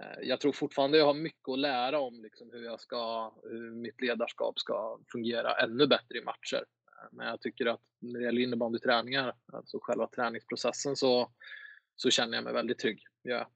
[0.00, 3.70] eh, jag tror fortfarande jag har mycket att lära om liksom hur, jag ska, hur
[3.70, 6.64] mitt ledarskap ska fungera ännu bättre i matcher.
[6.86, 11.30] Eh, men jag tycker att när det gäller innebandyträningar, alltså själva träningsprocessen, så,
[11.96, 13.02] så känner jag mig väldigt trygg.
[13.22, 13.50] Ja.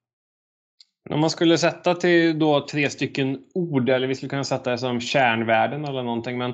[1.11, 4.79] Om man skulle sätta till då tre stycken ord, eller vi skulle kunna sätta det
[4.79, 6.53] som kärnvärden eller någonting, men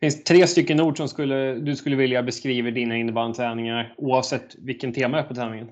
[0.00, 5.18] finns tre stycken ord som skulle, du skulle vilja beskriva dina innebandyträningar oavsett vilken tema
[5.18, 5.70] är på träningen?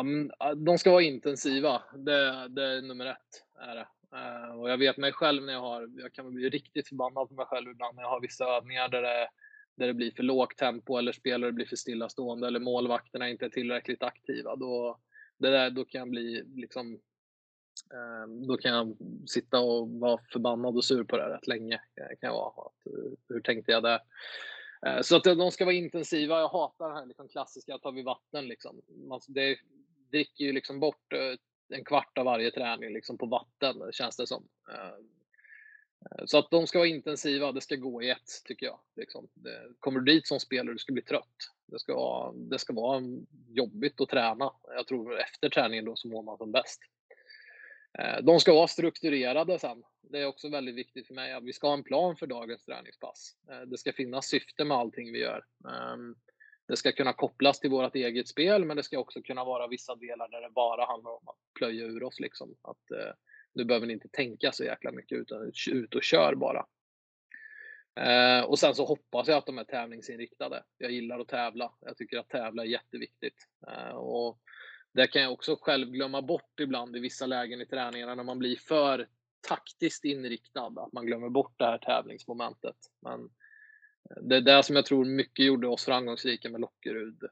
[0.00, 1.82] Um, de ska vara intensiva.
[1.94, 3.18] Det, det är nummer ett.
[3.68, 3.86] Är det.
[4.14, 7.34] Uh, och jag vet mig själv när jag har, jag kan bli riktigt förbannad på
[7.34, 9.28] mig själv ibland när jag har vissa övningar där det,
[9.76, 13.48] där det blir för lågt tempo eller spelare blir för stillastående eller målvakterna inte är
[13.48, 14.56] tillräckligt aktiva.
[14.56, 14.98] Då,
[15.38, 16.98] det där, då kan jag bli liksom
[17.94, 21.74] Ehm, då kan jag sitta och vara förbannad och sur på det rätt länge.
[21.74, 22.70] Eh, kan jag vara.
[22.86, 24.00] Eh, hur tänkte jag där?
[24.86, 26.40] Eh, så att de ska vara intensiva.
[26.40, 28.82] Jag hatar det här liksom klassiska, tar vi vatten liksom.
[29.08, 29.56] Man, det
[30.10, 31.12] dricker ju liksom bort
[31.68, 34.48] en kvart av varje träning liksom på vatten, känns det som.
[34.72, 35.08] Ehm,
[36.26, 38.78] så att de ska vara intensiva, det ska gå i ett, tycker jag.
[38.96, 39.28] Liksom.
[39.34, 41.36] Det, kommer du dit som spelare, du ska bli trött.
[41.66, 43.02] Det ska, vara, det ska vara
[43.48, 44.52] jobbigt att träna.
[44.76, 46.80] Jag tror efter träningen då så mår man som bäst.
[47.98, 49.82] Eh, de ska vara strukturerade sen.
[50.02, 52.64] Det är också väldigt viktigt för mig att vi ska ha en plan för dagens
[52.64, 53.36] träningspass.
[53.50, 55.44] Eh, det ska finnas syfte med allting vi gör.
[55.68, 56.14] Ehm,
[56.68, 59.94] det ska kunna kopplas till vårt eget spel, men det ska också kunna vara vissa
[59.94, 62.20] delar där det bara handlar om att plöja ur oss.
[62.20, 62.56] Liksom.
[62.62, 63.12] Att, eh,
[63.54, 66.66] nu behöver ni inte tänka så jäkla mycket, utan ut och kör bara.
[68.00, 70.64] Eh, och sen så hoppas jag att de är tävlingsinriktade.
[70.78, 71.72] Jag gillar att tävla.
[71.80, 73.48] Jag tycker att tävla är jätteviktigt.
[73.94, 74.38] och
[74.94, 78.38] det kan jag också själv glömma bort ibland i vissa lägen i träningarna när man
[78.38, 79.08] blir för
[79.48, 82.76] taktiskt inriktad, att man glömmer bort det här tävlingsmomentet.
[83.02, 83.20] Men
[84.10, 87.24] eh, det är det som jag tror mycket gjorde oss framgångsrika med Lockerud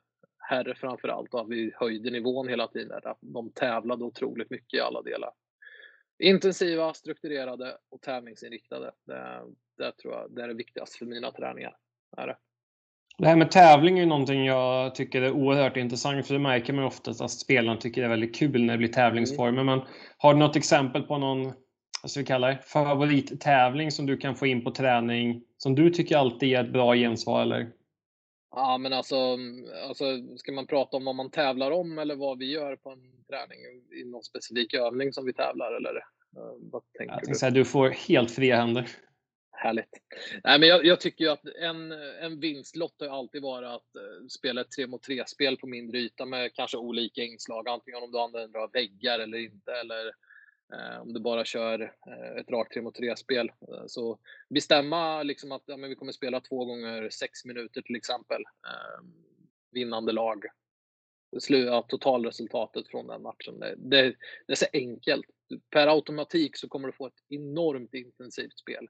[0.43, 3.01] herre framför allt att vi höjde nivån hela tiden.
[3.05, 5.31] Att de tävlade otroligt mycket i alla delar.
[6.19, 8.93] Intensiva, strukturerade och tävlingsinriktade.
[9.05, 9.43] Det,
[9.79, 11.77] det tror jag det är det viktigaste för mina träningar.
[12.17, 12.37] Är det.
[13.23, 16.85] Det här med tävling är någonting jag tycker är oerhört intressant, för det märker man
[16.85, 19.65] oftast att spelarna tycker det är väldigt kul när det blir tävlingsformer.
[19.65, 19.81] Men
[20.17, 21.53] har du något exempel på någon,
[22.03, 25.91] vad ska vi kalla det, favorittävling som du kan få in på träning, som du
[25.91, 27.71] tycker alltid ger ett bra gensvar, eller?
[28.51, 29.39] Ja, men alltså,
[29.89, 30.05] alltså,
[30.37, 33.59] ska man prata om vad man tävlar om eller vad vi gör på en träning
[34.01, 35.93] i någon specifik övning som vi tävlar, eller?
[36.73, 37.35] Vad tänker jag du?
[37.35, 38.89] Säga, du får helt fria händer.
[39.63, 40.03] Härligt.
[40.45, 44.27] Nej, men jag, jag tycker ju att en, en vinstlott har alltid varit att eh,
[44.29, 47.69] spela ett 3 mot 3-spel på mindre yta med kanske olika inslag.
[47.69, 50.07] Antingen om du använder väggar eller inte, eller
[50.75, 53.49] eh, om du bara kör eh, ett rakt 3 mot 3-spel.
[53.49, 54.19] Eh, så
[54.51, 58.43] bestämma liksom att ja, men vi kommer spela två gånger sex minuter till exempel.
[58.43, 59.13] Ehm,
[59.73, 60.45] vinnande lag.
[61.41, 63.59] Sluta totalresultatet från den matchen.
[63.61, 64.03] Det, det,
[64.47, 65.27] det är så enkelt.
[65.71, 68.89] Per automatik så kommer du få ett enormt intensivt spel.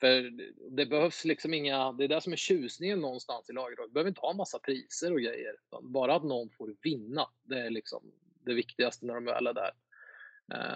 [0.00, 0.30] För
[0.70, 3.78] det behövs liksom inga, det är det som är tjusningen någonstans i laget.
[3.78, 5.56] Du behöver inte ha massa priser och grejer.
[5.82, 8.12] Bara att någon får vinna, det är liksom
[8.44, 9.72] det viktigaste när de väl är där.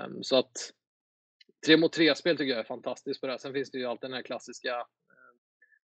[0.07, 0.73] Um, så att
[1.67, 3.39] tre mot tre-spel tycker jag är fantastiskt på det här.
[3.39, 4.85] Sen finns det ju alltid den här klassiska, eh,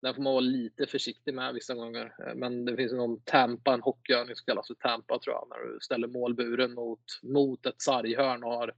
[0.02, 2.04] den får man vara lite försiktig med vissa gånger.
[2.04, 5.72] Uh, men det finns någon Tampa, en hockeyövning som kallas för Tampa tror jag, när
[5.72, 8.72] du ställer målburen mot, mot ett sarghörn och har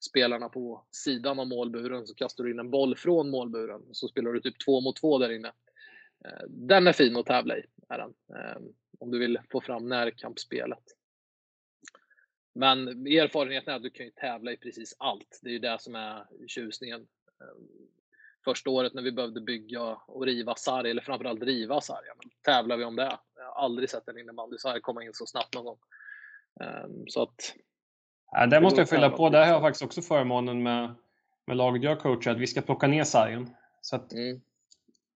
[0.00, 3.82] spelarna på sidan av målburen så kastar du in en boll från målburen.
[3.92, 5.52] Så spelar du typ två mot två där inne.
[6.24, 8.14] Eh, den är fin att tävla i, är den.
[8.38, 8.62] Ehm,
[8.98, 10.84] om du vill få fram närkampsspelet.
[12.54, 15.40] Men erfarenheten är att du kan ju tävla i precis allt.
[15.42, 17.00] Det är ju det som är tjusningen.
[17.00, 17.68] Ehm,
[18.44, 22.06] första året när vi behövde bygga och riva sarg, eller framförallt riva sarg,
[22.42, 23.18] tävlar vi om det.
[23.36, 25.78] Jag har aldrig sett en innebandysarg komma in så snabbt någon gång.
[26.60, 27.54] Ehm, så att
[28.30, 29.28] Ja, det måste jag fylla på.
[29.28, 30.94] Där har jag faktiskt också förmånen med,
[31.46, 33.50] med laget jag coachar, att vi ska plocka ner sargen.
[33.80, 34.40] Så att, mm.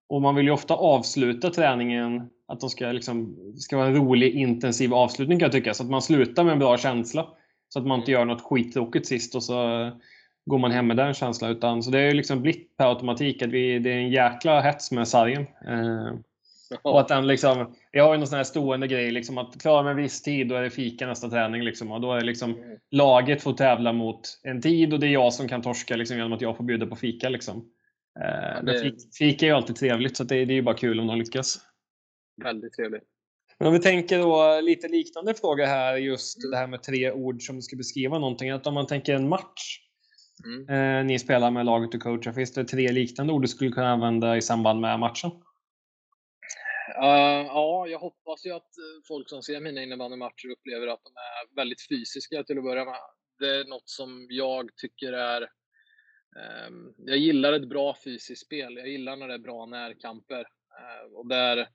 [0.08, 3.95] Och man vill ju ofta avsluta träningen, att de ska, liksom, det ska vara en
[3.95, 5.73] rolig, intensiv avslutning kan jag tycka.
[5.73, 7.28] Så att man slutar med en bra känsla.
[7.69, 8.19] Så att man inte mm.
[8.19, 9.91] gör något skittråkigt sist och så
[10.45, 11.52] går man hem med den känslan.
[11.52, 14.62] Utan, så det har ju liksom blivit per automatik att vi, det är en jäkla
[14.62, 15.41] hets med sargen.
[15.41, 16.13] Eh,
[16.82, 19.84] och att den liksom, jag har ju någon sån här stående grej, liksom, att klarar
[19.84, 21.64] med en viss tid, då är det fika nästa träning.
[21.64, 22.78] Liksom, och då är det liksom, mm.
[22.92, 26.34] laget får tävla mot en tid och det är jag som kan torska liksom, genom
[26.34, 27.30] att jag får bjuda på fika.
[27.30, 27.66] Liksom.
[28.20, 28.94] Eh, det...
[29.20, 31.62] Fika är ju alltid trevligt, så det, det är ju bara kul om de lyckas.
[32.44, 33.04] Väldigt trevligt.
[33.60, 36.52] Men om vi tänker då lite liknande fråga här, just mm.
[36.52, 38.50] det här med tre ord som ska beskriva någonting.
[38.50, 39.80] Att om man tänker en match,
[40.46, 40.70] mm.
[40.70, 43.92] eh, ni spelar med laget och coachar, finns det tre liknande ord du skulle kunna
[43.92, 45.32] använda i samband med matchen?
[46.89, 51.10] Uh, ja, jag hoppas ju att eh, folk som ser mina innebandymatcher upplever att de
[51.10, 53.00] är väldigt fysiska till att börja med.
[53.39, 55.41] Det är något som jag tycker är...
[56.67, 58.78] Um, jag gillar ett bra fysiskt spel.
[58.78, 60.39] Jag gillar när det är bra närkamper.
[60.41, 61.67] Uh, och där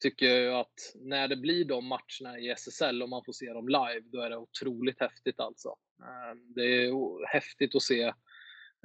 [0.00, 3.68] tycker jag att när det blir de matcherna i SSL och man får se dem
[3.68, 5.76] live, då är det otroligt häftigt alltså.
[6.02, 8.12] Ehm, det är häftigt att se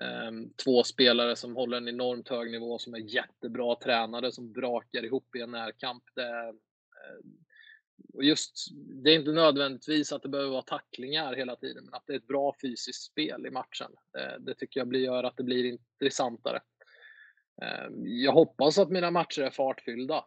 [0.02, 5.06] Ehm, två spelare som håller en enormt hög nivå, som är jättebra tränare, som brakar
[5.06, 6.04] ihop i en närkamp.
[6.16, 6.60] Det, ehm,
[8.14, 8.68] och just,
[9.04, 12.18] det är inte nödvändigtvis att det behöver vara tacklingar hela tiden, men att det är
[12.18, 13.92] ett bra fysiskt spel i matchen.
[14.14, 16.62] Det, det tycker jag blir, gör att det blir intressantare.
[17.62, 20.26] Ehm, jag hoppas att mina matcher är fartfyllda.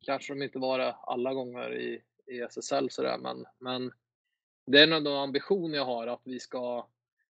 [0.00, 3.92] Kanske de inte var det alla gånger i, i SSL sådär, men, men
[4.66, 6.88] det är ändå en ambition jag har att vi ska,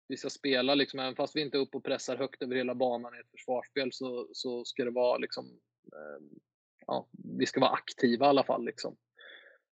[0.08, 2.74] vi ska spela, liksom, även fast vi inte är uppe och pressar högt över hela
[2.74, 5.46] banan i ett försvarsspel så, så ska det vara liksom,
[5.92, 6.30] ehm,
[6.86, 8.64] ja, vi ska vara aktiva i alla fall.
[8.64, 8.96] Liksom.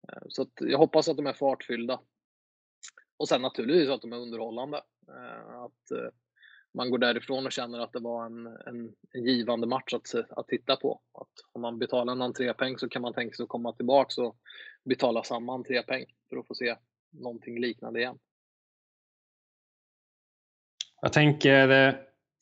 [0.07, 2.01] Ehm, så jag hoppas att de är fartfyllda.
[3.17, 4.83] Och sen naturligtvis att de är underhållande.
[5.07, 6.13] Ehm, att eh,
[6.73, 10.47] man går därifrån och känner att det var en, en, en givande match att, att
[10.47, 11.01] titta på.
[11.13, 14.37] Att om man betalar en entrépeng så kan man tänka sig att komma tillbaka och
[14.85, 16.75] betala samma entrépeng för att få se
[17.11, 18.19] någonting liknande igen.
[21.01, 21.95] Jag tänker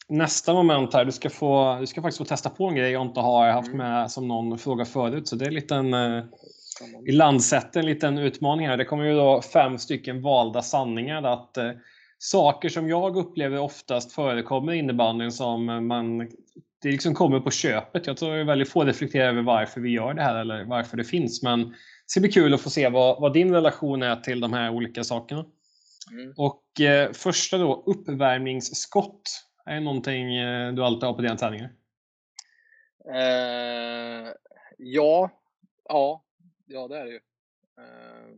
[0.09, 3.01] nästa moment här, du ska, få, du ska faktiskt få testa på en grej jag
[3.01, 3.77] inte har haft mm.
[3.77, 5.27] med som någon fråga förut.
[5.27, 5.95] Så det är en liten,
[7.05, 8.77] vi landsätter en liten utmaning här.
[8.77, 11.57] Det kommer ju då fem stycken valda sanningar att
[12.17, 16.27] saker som jag upplever oftast förekommer i innebandyn som man
[16.81, 18.07] det liksom kommer på köpet.
[18.07, 21.43] Jag tror väldigt få reflekterar över varför vi gör det här eller varför det finns.
[21.43, 24.53] Men det ska bli kul att få se vad, vad din relation är till de
[24.53, 25.45] här olika sakerna.
[26.11, 26.33] Mm.
[26.37, 29.43] Och eh, första då, uppvärmningsskott.
[29.65, 31.69] Är det någonting eh, du alltid har på dina träningar?
[33.13, 34.33] Eh,
[34.77, 35.29] ja,
[35.89, 36.23] ja,
[36.65, 37.19] ja det är det ju.
[37.77, 38.35] Eh,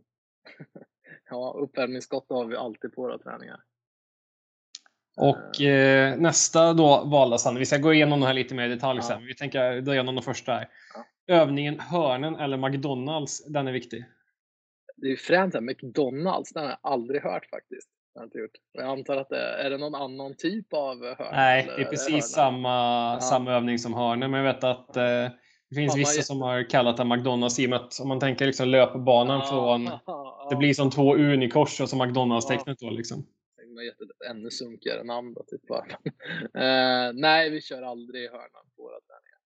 [1.29, 3.60] ja, uppvärmningsskott har vi alltid på våra träningar.
[5.17, 9.01] Och eh, nästa då sanning, vi ska gå igenom de här lite mer i detalj
[9.01, 9.25] sen.
[9.25, 10.69] Vi tänker dra igenom de första här.
[10.93, 11.36] Ja.
[11.36, 14.05] Övningen Hörnen eller McDonalds, den är viktig.
[15.01, 17.89] Det är ju fränt, McDonalds, den har jag aldrig hört faktiskt.
[18.13, 18.29] Jag,
[18.71, 21.31] jag antar att det är, är det någon annan typ av hörn?
[21.31, 22.69] Nej, det är precis samma,
[23.13, 23.19] ja.
[23.19, 25.03] samma övning som hörnen, men jag vet att eh,
[25.69, 28.19] det finns Fan, vissa som har kallat det McDonalds i och med att om man
[28.19, 31.95] tänker liksom löpbanan ja, från, ja, det blir som två U i kors och så
[31.95, 33.25] McDonalds-tecknet då liksom
[33.79, 35.85] har gett ett ännu sunkigare namn då, typ bara.
[35.85, 39.39] uh, nej, vi kör aldrig hörnan på våra träningar.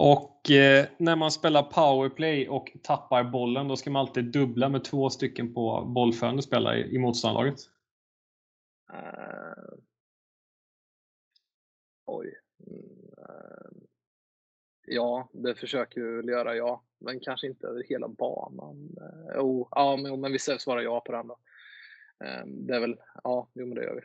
[0.00, 4.84] Och eh, när man spelar powerplay och tappar bollen, då ska man alltid dubbla med
[4.84, 7.58] två stycken på bollförande spelare i, i motståndarlaget.
[8.92, 9.78] Uh,
[12.06, 12.34] oj.
[13.18, 13.82] Uh,
[14.86, 16.82] ja, det försöker vi väl göra, ja.
[16.98, 18.96] Men kanske inte över hela banan.
[19.00, 21.38] Uh, oh, ja, men, men vi svarar ja på den då.
[22.24, 24.02] Ehm, det är väl, ja, jo men det gör vi.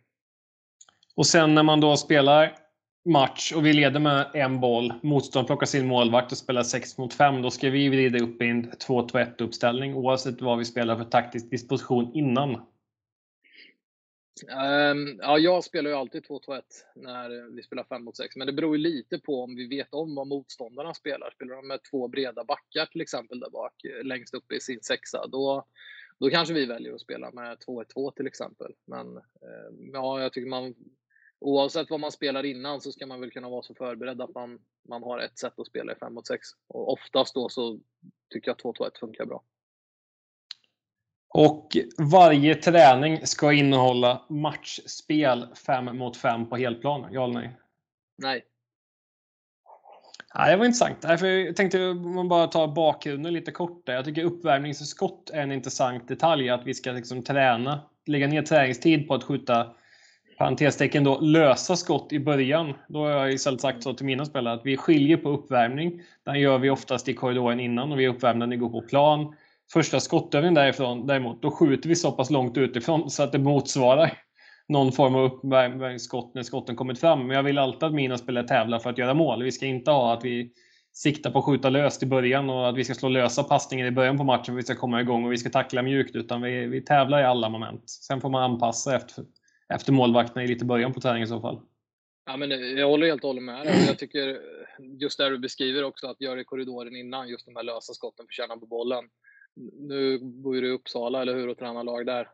[1.15, 2.62] Och sen när man då spelar
[3.05, 7.13] match och vi leder med en boll, motståndaren plockar sin målvakt och spelar 6 mot
[7.13, 11.03] 5, då ska vi vrida upp i en 2-2-1 uppställning oavsett vad vi spelar för
[11.03, 12.61] taktisk disposition innan.
[14.91, 16.61] Um, ja, jag spelar ju alltid 2-2-1
[16.95, 19.93] när vi spelar 5 mot 6, men det beror ju lite på om vi vet
[19.93, 21.31] om vad motståndarna spelar.
[21.35, 25.27] Spelar de med två breda backar till exempel där bak, längst upp i sin sexa,
[25.27, 25.65] då,
[26.19, 28.73] då kanske vi väljer att spela med 2-1-2 till exempel.
[28.85, 30.73] Men ehm, ja, jag tycker man
[31.43, 34.60] oavsett vad man spelar innan så ska man väl kunna vara så förberedd att man,
[34.89, 36.47] man har ett sätt att spela i 5 mot 6.
[36.67, 37.79] Och oftast då så
[38.34, 39.43] tycker jag 2-2-1 funkar bra.
[41.29, 41.77] Och
[42.12, 47.58] varje träning ska innehålla matchspel 5 mot 5 på helplan, ja eller nej?
[48.17, 48.45] Nej.
[50.34, 50.97] Ja, det var intressant.
[51.21, 53.86] Jag tänkte om man bara tar bakgrunden lite kort.
[53.86, 53.93] Där.
[53.93, 56.49] Jag tycker uppvärmningsskott är en intressant detalj.
[56.49, 59.75] Att vi ska liksom träna, lägga ner träningstid på att skjuta
[60.43, 62.73] parentestecken då, lösa skott i början.
[62.88, 66.01] Då har jag istället sagt så till mina spelare att vi skiljer på uppvärmning.
[66.25, 68.82] Den gör vi oftast i korridoren innan och vi är uppvärmda när vi går på
[68.82, 69.36] plan.
[69.73, 74.12] Första skottövningen därifrån däremot, då skjuter vi så pass långt utifrån så att det motsvarar
[74.67, 77.27] någon form av uppvärmningsskott när skotten kommit fram.
[77.27, 79.43] Men jag vill alltid att mina spelare tävlar för att göra mål.
[79.43, 80.51] Vi ska inte ha att vi
[80.93, 83.91] siktar på att skjuta löst i början och att vi ska slå lösa passningar i
[83.91, 86.15] början på matchen för att vi ska komma igång och vi ska tackla mjukt.
[86.15, 87.89] Utan vi, vi tävlar i alla moment.
[87.89, 89.23] Sen får man anpassa efter,
[89.76, 91.62] efter målvakterna i lite början på träningen i så fall.
[92.26, 93.86] Ja, men jag håller helt och hållet med dig.
[93.88, 94.42] Jag tycker
[95.00, 98.26] just det du beskriver också, att göra i korridoren innan, just de här lösa skotten
[98.26, 99.10] för känna på bollen.
[99.74, 102.30] Nu bor du i Uppsala, eller hur, och tränar lag där.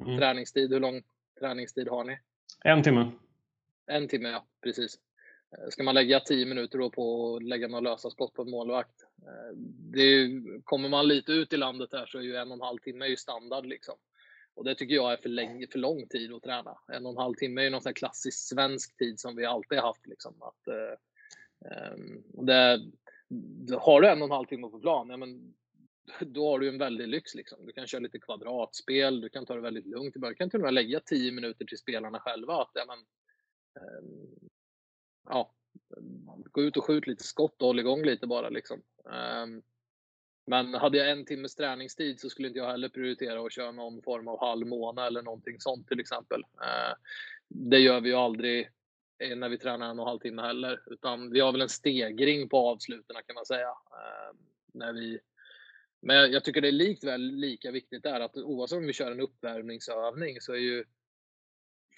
[0.00, 0.18] Mm.
[0.18, 1.02] Träningstid, hur lång
[1.40, 2.18] träningstid har ni?
[2.64, 3.10] En timme.
[3.86, 4.46] En timme, ja.
[4.62, 4.98] Precis.
[5.58, 8.50] Eh, ska man lägga 10 minuter då på att lägga några lösa skott på en
[8.50, 9.02] målvakt?
[9.22, 9.56] Eh,
[9.92, 10.28] det
[10.64, 13.06] kommer man lite ut i landet här så är ju en och en halv timme
[13.06, 13.66] ju standard.
[13.66, 13.94] Liksom.
[14.54, 16.78] Och det tycker jag är för, länge, för lång tid att träna.
[16.92, 19.78] En och en halv timme är ju någon sån klassisk svensk tid som vi alltid
[19.78, 20.06] har haft.
[20.06, 20.42] Liksom.
[20.42, 22.80] Att, eh, ehm, det,
[23.78, 25.54] har du en och en halv timme på plan, ja, men
[26.20, 27.34] då har du en väldig lyx.
[27.34, 27.66] Liksom.
[27.66, 30.32] Du kan köra lite kvadratspel, du kan ta det väldigt lugnt i början.
[30.32, 32.62] Du kan till och med lägga 10 minuter till spelarna själva.
[32.62, 32.98] Att, ja, men,
[33.82, 34.04] eh,
[35.28, 35.52] ja,
[36.50, 38.48] gå ut och skjut lite skott och håll igång lite bara.
[38.48, 38.82] Liksom.
[39.04, 39.46] Eh,
[40.46, 44.02] men hade jag en timmes träningstid så skulle inte jag heller prioritera att köra någon
[44.02, 46.40] form av halvmåne eller någonting sånt till exempel.
[46.40, 46.94] Eh,
[47.48, 48.70] det gör vi ju aldrig
[49.18, 51.68] eh, när vi tränar en och en halv timme heller, utan vi har väl en
[51.68, 53.68] stegring på avsluten kan man säga.
[53.68, 54.36] Eh,
[54.74, 55.20] när vi
[56.04, 59.20] men jag tycker det är likväl lika viktigt där att oavsett om vi kör en
[59.20, 60.84] uppvärmningsövning så är ju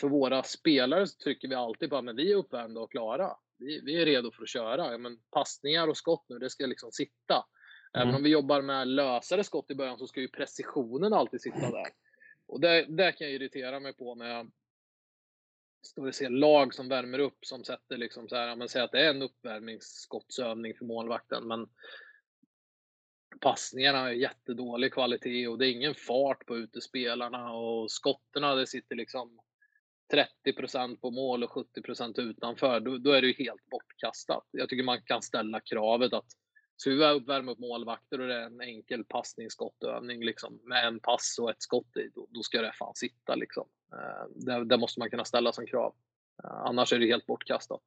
[0.01, 3.37] för våra spelare så trycker vi alltid på att vi är uppvärmda och klara.
[3.59, 4.93] Vi, vi är redo för att köra.
[4.93, 7.45] Ja, men passningar och skott nu, det ska liksom sitta.
[7.95, 8.17] Även mm.
[8.17, 11.89] om vi jobbar med lösare skott i början så ska ju precisionen alltid sitta där.
[12.47, 14.51] Och det, det kan jag irritera mig på när jag
[15.83, 18.93] står och ser lag som värmer upp som sätter liksom så här, man säger att
[18.93, 21.69] det är en uppvärmningsskottsövning för målvakten, men
[23.41, 28.97] passningarna har jättedålig kvalitet och det är ingen fart på utespelarna och skotterna det sitter
[28.97, 29.41] liksom
[30.45, 34.49] 30% på mål och 70% utanför, då, då, är det ju helt bortkastat.
[34.51, 36.27] Jag tycker man kan ställa kravet att
[36.77, 41.39] ska vi värma upp målvakter och det är en enkel passningsskottövning liksom, med en pass
[41.41, 43.65] och ett skott i, då, då ska det fan sitta liksom.
[43.93, 45.95] Eh, det, det, måste man kunna ställa som krav.
[46.45, 47.81] Eh, annars är det helt bortkastat.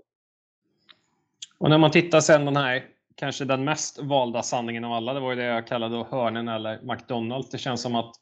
[1.57, 5.19] Och när man tittar sen den här kanske den mest valda sanningen av alla, det
[5.19, 7.49] var ju det jag kallade hörnen eller McDonalds.
[7.49, 8.15] Det känns som att,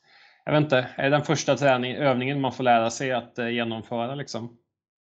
[0.45, 4.15] jag vet inte, är den första träning, övningen man får lära sig att eh, genomföra
[4.15, 4.57] liksom?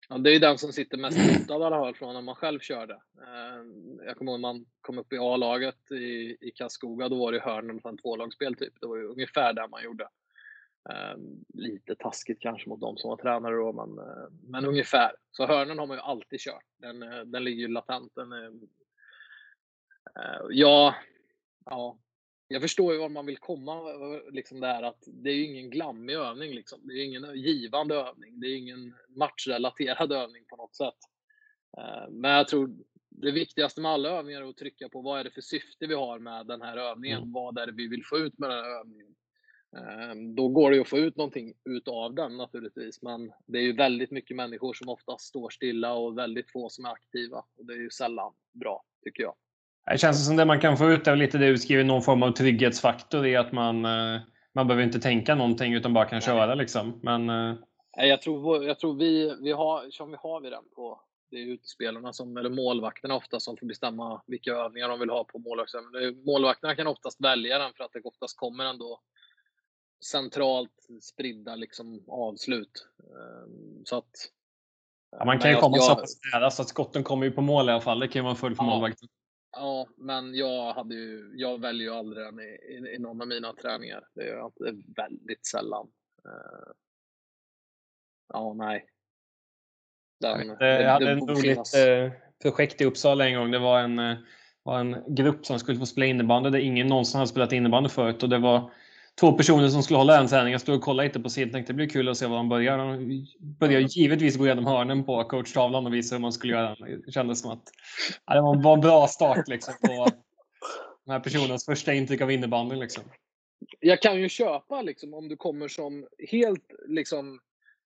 [0.10, 2.36] Ja, det är ju den som sitter mest hotad i alla fall från när man
[2.36, 2.94] själv körde.
[2.94, 7.32] Eh, jag kommer ihåg när man kom upp i A-laget i, i Karlskoga, då var
[7.32, 8.74] det hörnen från tvålagsspel typ.
[8.82, 10.04] Det var ju ungefär det man gjorde.
[10.90, 11.18] Eh,
[11.54, 15.12] lite taskigt kanske mot de som var tränare då, men, eh, men ungefär.
[15.32, 16.66] Så hörnen har man ju alltid kört.
[16.78, 17.00] Den,
[17.32, 18.12] den ligger ju latent.
[18.16, 18.52] Den är
[20.50, 20.96] ja,
[21.66, 21.98] ja,
[22.48, 23.82] jag förstår ju var man vill komma.
[24.32, 26.54] Liksom det här att det är ju ingen glammig övning.
[26.54, 26.80] Liksom.
[26.84, 28.40] Det är ingen givande övning.
[28.40, 30.98] Det är ingen matchrelaterad övning på något sätt.
[31.78, 32.76] Eh, men jag tror
[33.10, 35.94] det viktigaste med alla övningar är att trycka på vad är det för syfte vi
[35.94, 37.18] har med den här övningen?
[37.18, 37.32] Mm.
[37.32, 39.16] Vad är det vi vill få ut med den här övningen?
[39.78, 43.64] Eh, då går det ju att få ut någonting utav den naturligtvis, men det är
[43.64, 47.38] ju väldigt mycket människor som oftast står stilla och väldigt få som är aktiva.
[47.58, 49.36] Och det är ju sällan bra, tycker jag.
[49.92, 52.24] Det känns som det man kan få ut är lite det du skriver, någon form
[52.24, 54.22] av trygghetsfaktor i att man, eh,
[54.56, 57.00] man behöver inte tänka någonting utan bara kan köra liksom.
[57.04, 57.56] Men, eh,
[57.96, 61.00] jag tror, jag tror vi, vi har, som vi har vi den på
[61.34, 65.24] det är utspelarna som, eller målvakterna ofta som får bestämma vilka övningar de vill ha
[65.24, 66.24] på målvaktsövningen.
[66.26, 69.02] Målvakterna kan oftast välja den för att det oftast kommer ändå
[70.06, 72.88] centralt spridda liksom avslut.
[73.00, 74.12] Ehm, så att,
[75.12, 77.42] ja, man kan ju komma jag, så pass nära så att skotten kommer ju på
[77.42, 78.00] mål i alla fall.
[78.00, 79.10] Det kan ju vara en följd för ja, målvakten.
[79.56, 83.28] Ja, men jag, hade ju, jag väljer ju aldrig den i, i, i någon av
[83.28, 84.08] mina träningar.
[84.16, 85.88] Det gör jag inte väldigt sällan.
[86.28, 86.74] Uh,
[88.34, 88.86] ja, nej.
[90.20, 93.52] Den, jag, det, hade ett roligt eh, projekt i Uppsala en gång.
[93.52, 94.18] Det var en, eh,
[94.64, 98.24] var en grupp som skulle få spela innebandy där ingen någonsin hade spelat innebandy förut.
[98.24, 98.72] Och det var
[99.20, 100.52] två personer som skulle hålla en träning.
[100.52, 102.50] Jag stod och kollade lite på sidan tänkte det blir kul att se var de
[102.50, 102.78] börjar.
[102.78, 106.76] De började givetvis gå igenom hörnen på coachtavlan och visa hur man skulle göra.
[107.06, 107.64] Det kändes som att
[108.26, 110.08] ja, det var en bra start liksom, på
[111.06, 112.80] den här personens första intryck av innebandyn.
[112.80, 113.04] Liksom.
[113.80, 117.40] Jag kan ju köpa liksom, om du kommer som helt liksom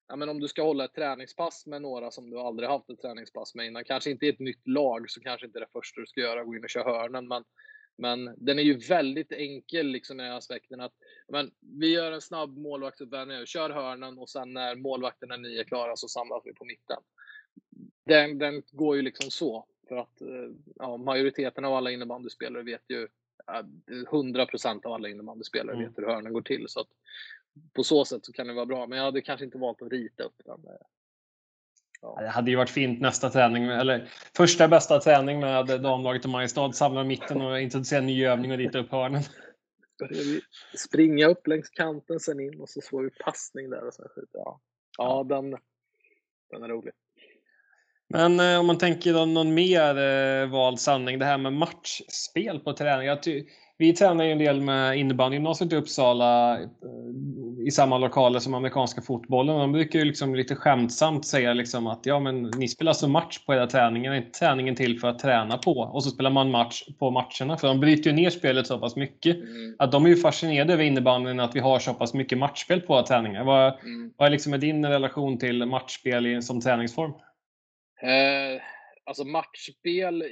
[0.09, 3.01] Ja, men om du ska hålla ett träningspass med några som du aldrig haft ett
[3.01, 6.07] träningspass med innan, kanske inte i ett nytt lag, så kanske inte det första du
[6.07, 7.27] ska göra gå in och köra hörnen.
[7.27, 7.43] Men
[7.97, 10.93] men den är ju väldigt enkel liksom i aspekten att
[11.27, 16.07] men, vi gör en snabb målvaktsuppvärmning, kör hörnen och sen när målvakterna är klara så
[16.07, 16.97] samlas vi på mitten.
[18.05, 19.65] Den, den går ju liksom så.
[19.87, 23.07] För att eh, ja, majoriteten av alla innebandyspelare vet ju,
[24.11, 25.87] 100% av alla innebandyspelare mm.
[25.87, 26.65] vet hur hörnen går till.
[26.67, 26.87] Så att
[27.73, 28.87] på så sätt så kan det vara bra.
[28.87, 30.65] Men jag hade kanske inte valt att rita upp den.
[32.01, 32.17] Ja.
[32.21, 36.71] Det hade ju varit fint nästa träning, eller första bästa träning med damlaget i Mariestad.
[36.73, 39.21] Samla mitten och introducera en ny övning och rita upp hörnen.
[40.87, 44.05] Springa upp längs kanten, sen in och så får vi passning där och sen.
[44.33, 44.59] Ja,
[44.97, 45.51] ja den,
[46.49, 46.93] den är rolig.
[48.09, 52.59] Men eh, om man tänker då någon mer eh, vald sanning, det här med matchspel
[52.59, 53.07] på träning.
[53.07, 53.23] Jag
[53.77, 56.67] vi tränar ju en del med innebandygymnasiet i Uppsala eh,
[57.67, 59.59] i samma lokaler som amerikanska fotbollen.
[59.59, 63.39] De brukar ju liksom lite skämtsamt säga liksom att ja, men ni spelar så match
[63.45, 65.71] på era träningar, är inte träningen till för att träna på?
[65.71, 68.95] Och så spelar man match på matcherna, för de bryter ju ner spelet så pass
[68.95, 69.35] mycket.
[69.35, 69.75] Mm.
[69.79, 72.93] Att de är ju fascinerade över innebandyn, att vi har så pass mycket matchspel på
[72.93, 73.43] våra träningar.
[73.43, 74.13] Vad, mm.
[74.17, 77.11] vad är liksom din relation till matchspel som träningsform?
[78.01, 78.61] Eh,
[79.07, 80.23] alltså matchspel,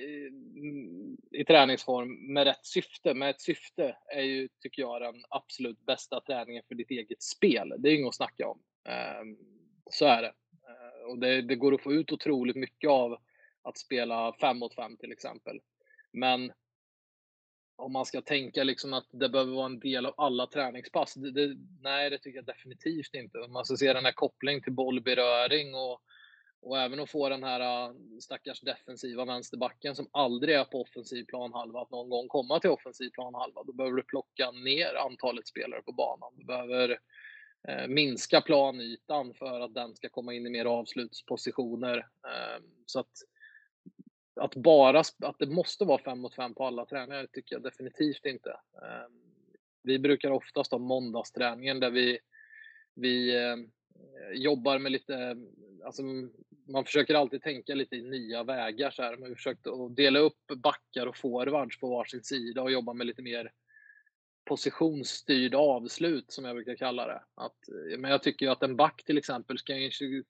[1.32, 3.14] i träningsform med rätt syfte.
[3.14, 7.74] Med ett syfte är ju, tycker jag, den absolut bästa träningen för ditt eget spel.
[7.78, 8.60] Det är inget att snacka om.
[8.90, 9.38] Ehm,
[9.92, 10.28] så är det.
[10.28, 13.18] Ehm, och det, det går att få ut otroligt mycket av
[13.62, 15.60] att spela fem mot fem till exempel.
[16.12, 16.52] Men
[17.76, 21.14] om man ska tänka liksom att det behöver vara en del av alla träningspass.
[21.14, 23.40] Det, det, nej, det tycker jag definitivt inte.
[23.40, 26.02] Om man ska se den här kopplingen till bollberöring och
[26.66, 31.26] och även att få den här äh, stackars defensiva vänsterbacken som aldrig är på offensiv
[31.26, 33.64] planhalva att någon gång komma till offensiv planhalva.
[33.64, 36.34] Då behöver du plocka ner antalet spelare på banan.
[36.36, 37.00] Du behöver
[37.68, 41.98] eh, minska planytan för att den ska komma in i mer avslutspositioner.
[41.98, 43.14] Eh, så att,
[44.36, 48.26] att bara att det måste vara fem mot fem på alla träningar tycker jag definitivt
[48.26, 48.50] inte.
[48.82, 49.08] Eh,
[49.84, 52.20] vi brukar oftast ha måndagsträningen där vi,
[52.94, 53.72] vi ehm,
[54.34, 55.38] jobbar med lite,
[55.86, 56.02] alltså
[56.68, 59.18] man försöker alltid tänka lite i nya vägar så här.
[59.18, 63.08] Man har försökt att dela upp backar och forwards på varsin sida och jobba med
[63.08, 63.52] lite mer
[64.46, 67.22] positionsstyrd avslut som jag brukar kalla det.
[67.36, 69.76] Att, eh, men jag tycker ju att en back till exempel ska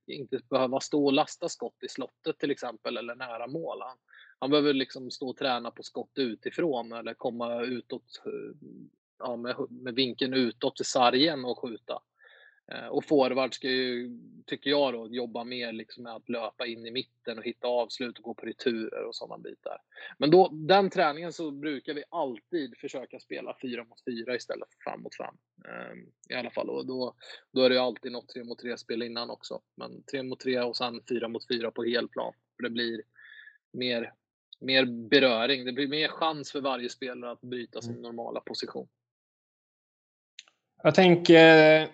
[0.07, 3.81] inte behöva stå och lasta skott i slottet till exempel eller nära mål.
[3.81, 3.97] Han,
[4.39, 8.67] han behöver liksom stå och träna på skott utifrån eller komma utåt eh,
[9.19, 12.01] ja, med, med vinkeln utåt till sargen och skjuta.
[12.71, 16.85] Eh, och forward ska ju, tycker jag då, jobba mer liksom med att löpa in
[16.85, 19.77] i mitten och hitta avslut och gå på returer och sådana bitar.
[20.17, 24.91] Men då, den träningen så brukar vi alltid försöka spela 4 mot 4 istället för
[24.91, 25.35] 5 mot 5.
[25.67, 26.69] Ehm, I alla fall.
[26.69, 27.15] Och då,
[27.51, 29.61] då är det ju alltid något 3 mot 3 spel innan också.
[29.75, 32.33] Men 3 mot 3 och sen 4 mot 4 på helplan.
[32.55, 33.01] För det blir
[33.73, 34.13] mer,
[34.59, 35.65] mer beröring.
[35.65, 38.01] Det blir mer chans för varje spelare att bryta sin mm.
[38.01, 38.87] normala position.
[40.83, 41.89] Jag tänker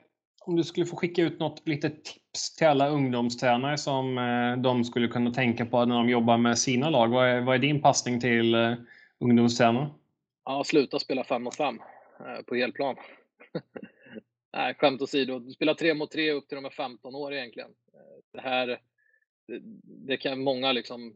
[0.45, 4.83] om du skulle få skicka ut något litet tips till alla ungdomstränare som eh, de
[4.83, 7.07] skulle kunna tänka på när de jobbar med sina lag.
[7.07, 8.73] Vad är, vad är din passning till eh,
[9.19, 9.89] ungdomstränare?
[10.45, 11.79] Ja, sluta spela 5 mot 5
[12.19, 12.95] eh, på helplan.
[14.53, 15.51] Nej, skämt åsido.
[15.51, 17.69] Spela 3 mot 3 upp till de är 15 år egentligen.
[18.33, 18.67] Det här,
[19.47, 19.59] det,
[20.07, 21.15] det kan många liksom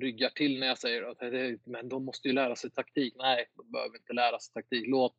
[0.00, 1.18] ryggar till när jag säger att
[1.64, 3.14] men de måste ju lära sig taktik.
[3.18, 4.84] Nej, de behöver inte lära sig taktik.
[4.86, 5.16] Låt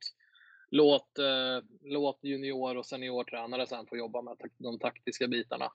[0.71, 5.65] låt, eh, låt junior och seniortränare sen få jobba med de taktiska bitarna.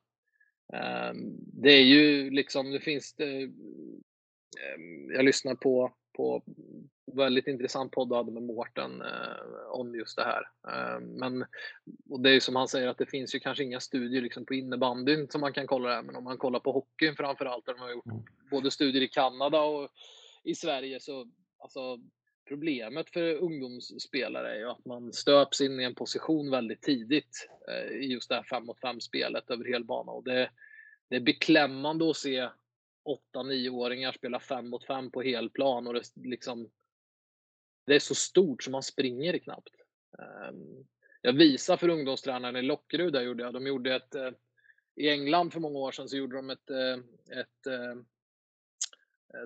[0.73, 1.13] Eh,
[1.53, 3.51] det är ju liksom, det finns det, eh,
[5.15, 6.43] jag lyssnar på, på
[7.13, 10.49] väldigt intressant podd hade med Mårten eh, om just det här.
[10.69, 11.45] Eh, men,
[12.11, 14.47] och det är ju som han säger att det finns ju kanske inga studier liksom
[14.47, 17.75] på innebandyn som man kan kolla det men om man kollar på hockeyn framförallt, där
[17.75, 18.23] de har gjort mm.
[18.51, 19.91] både studier i Kanada och
[20.45, 21.27] i Sverige så
[21.59, 21.99] alltså
[22.47, 27.97] problemet för ungdomsspelare är ju att man stöps in i en position väldigt tidigt eh,
[27.97, 30.13] i just det här 5 mot 5 spelet över hel bana.
[30.13, 30.51] Och det,
[31.09, 32.49] det är beklämmande att se
[33.35, 36.71] 8-9-åringar spela 5 mot 5 på helplan och det, liksom,
[37.87, 39.75] det är så stort så man springer knappt.
[40.19, 40.87] Ehm,
[41.23, 43.55] jag visade för ungdomstränaren i Lockerud, där gjorde jag.
[43.55, 44.31] De gjorde ett, eh,
[44.95, 47.67] i England för många år sedan så gjorde de ett, eh, ett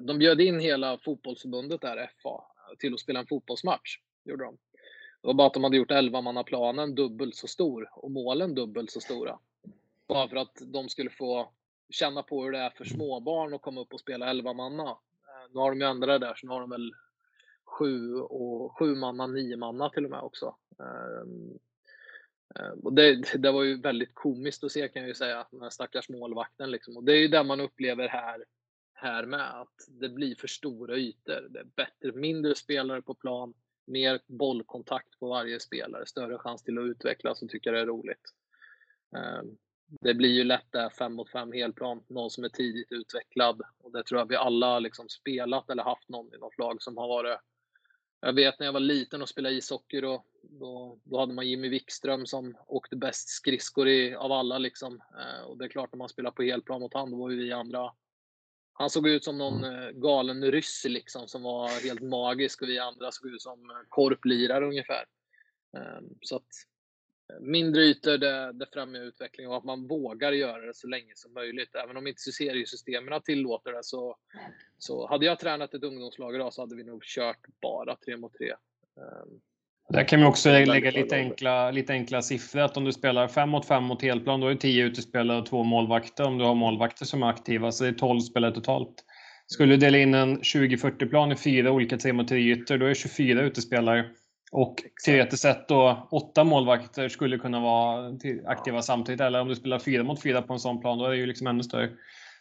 [0.00, 2.42] de bjöd in hela fotbollsförbundet där, FA,
[2.78, 3.98] till att spela en fotbollsmatch.
[4.24, 4.58] Gjorde de.
[5.22, 9.00] Det var bara att de hade gjort 11-mannaplanen dubbelt så stor och målen dubbelt så
[9.00, 9.38] stora.
[10.08, 11.52] Bara för att de skulle få
[11.90, 14.90] känna på hur det är för småbarn att komma upp och spela 11 manna.
[14.90, 16.92] Eh, nu har de ju ändrat det där, så nu har de väl
[17.64, 20.56] sju och sju manna, nio manna till och med också.
[20.78, 21.58] Ehm,
[22.58, 25.62] ehm, och det, det var ju väldigt komiskt att se kan jag ju säga, den
[25.62, 26.96] här stackars målvakten liksom.
[26.96, 28.44] Och det är ju det man upplever här
[29.00, 29.60] här med.
[29.60, 31.48] Att det blir för stora ytor.
[31.50, 33.54] Det är bättre, mindre spelare på plan,
[33.86, 38.34] mer bollkontakt på varje spelare, större chans till att utvecklas och tycka det är roligt.
[39.16, 39.56] Ehm,
[40.00, 43.62] det blir ju lätt där 5 mot 5 helplan, någon som är tidigt utvecklad.
[43.78, 46.96] Och det tror jag vi alla liksom spelat eller haft någon i något lag som
[46.96, 47.38] har varit
[48.22, 51.68] jag vet när jag var liten och spelade ishockey då, då, då hade man Jimmy
[51.68, 54.94] Wikström som åkte bäst skridskor i, av alla liksom.
[54.94, 57.36] Ehm, och det är klart när man spelar på helplan mot han, då var ju
[57.36, 57.92] vi andra
[58.80, 59.82] han såg ut som någon mm.
[59.82, 63.76] eh, galen ryss liksom, som var helt magisk och vi andra såg ut som eh,
[63.88, 65.04] korplirare ungefär.
[65.76, 66.48] Ehm, så att
[67.32, 71.12] eh, mindre ytor, det, det främjar utveckling och att man vågar göra det så länge
[71.14, 71.74] som möjligt.
[71.74, 74.16] Även om inte seriesystemen tillåter det så,
[74.78, 78.32] så hade jag tränat ett ungdomslag idag så hade vi nog kört bara 3 mot
[78.32, 78.54] 3.
[79.92, 82.60] Där kan vi också lägga lite enkla, lite enkla siffror.
[82.60, 85.46] Att om du spelar 5 mot 5 mot helplan, då är det 10 utespelare och
[85.46, 86.26] två målvakter.
[86.26, 89.04] Om du har målvakter som är aktiva, så det är 12 spelare totalt.
[89.46, 92.94] Skulle du dela in en 20-40-plan i fyra olika 3 mot 3-ytor, då är det
[92.94, 94.04] 24 utespelare.
[94.52, 94.74] Och
[95.04, 98.12] teoretiskt sett då, åtta målvakter skulle kunna vara
[98.46, 99.20] aktiva samtidigt.
[99.20, 101.26] Eller om du spelar 4 mot 4 på en sån plan, då är det ju
[101.26, 101.90] liksom ännu större.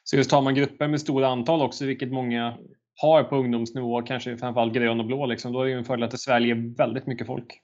[0.03, 2.57] Så just tar man grupper med stora antal också, vilket många
[3.01, 6.03] har på ungdomsnivå, kanske framförallt grön och blå, liksom, då är det ju en fördel
[6.03, 7.61] att det sväljer väldigt mycket folk.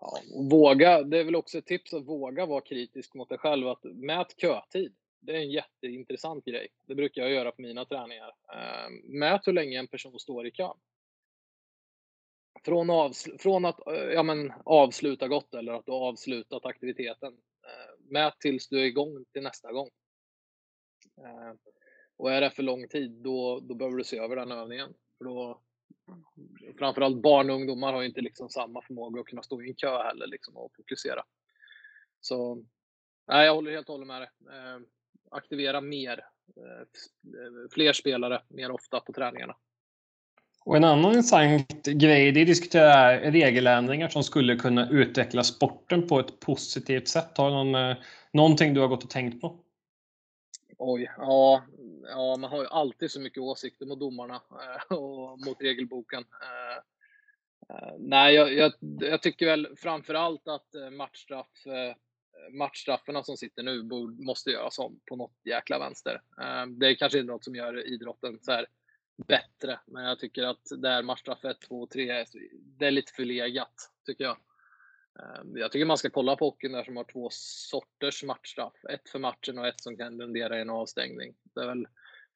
[0.00, 0.18] Ja,
[0.50, 3.68] våga, det är väl också ett tips att våga vara kritisk mot dig själv.
[3.68, 4.94] Att mät kötid.
[5.20, 6.68] Det är en jätteintressant grej.
[6.86, 8.32] Det brukar jag göra på mina träningar.
[8.54, 10.68] Ehm, mät hur länge en person står i kö.
[12.64, 17.32] Från, avsl- från att eh, ja, men, avsluta gott eller att du har avslutat aktiviteten.
[17.32, 19.88] Ehm, mät tills du är igång till nästa gång.
[21.24, 21.58] Ehm,
[22.18, 24.94] och är det för lång tid, då, då behöver du se över den övningen.
[25.18, 25.60] För då,
[26.78, 30.02] framförallt barn och ungdomar har inte liksom samma förmåga att kunna stå i en kö
[30.02, 31.24] heller liksom, och fokusera.
[32.20, 32.64] Så
[33.28, 34.28] nej, jag håller helt och hållet med dig.
[34.48, 34.80] Eh,
[35.30, 36.24] aktivera mer,
[36.56, 36.86] eh,
[37.70, 39.56] fler spelare mer ofta på träningarna.
[40.64, 46.08] Och en annan intressant grej, det är att diskutera regeländringar som skulle kunna utveckla sporten
[46.08, 47.38] på ett positivt sätt.
[47.38, 47.96] Har någon, eh,
[48.32, 49.60] någonting du har gått och tänkt på?
[50.78, 51.62] Oj, ja,
[52.02, 56.24] ja, man har ju alltid så mycket åsikter mot domarna eh, och mot regelboken.
[56.42, 56.76] Eh,
[57.76, 61.96] eh nej, jag, jag, jag, tycker väl framför allt att eh, matchstraff, eh,
[62.52, 66.20] matchstrafferna som sitter nu borde, måste göras om på något jäkla vänster.
[66.68, 68.66] Det är kanske inte något som gör idrotten så här
[69.26, 72.24] bättre, men jag tycker att det här 1, 2 3,
[72.78, 73.74] det är lite förlegat,
[74.06, 74.36] tycker jag.
[75.22, 78.84] Ehm, jag tycker man ska kolla på hockeyn där som har två sorters matchstraff.
[78.90, 81.34] Ett för matchen och ett som kan rendera i en avstängning.
[81.54, 81.86] Det är väl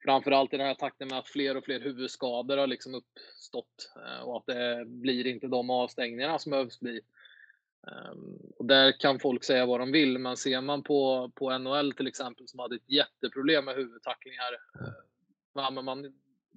[0.05, 4.23] framförallt i den här takten med att fler och fler huvudskador har liksom uppstått eh,
[4.23, 7.01] och att det blir inte de avstängningarna som behövs bli.
[7.87, 11.93] Ehm, och där kan folk säga vad de vill, men ser man på, på NHL
[11.93, 14.53] till exempel som hade ett jätteproblem med huvudtacklingar.
[15.55, 16.15] Eh, man,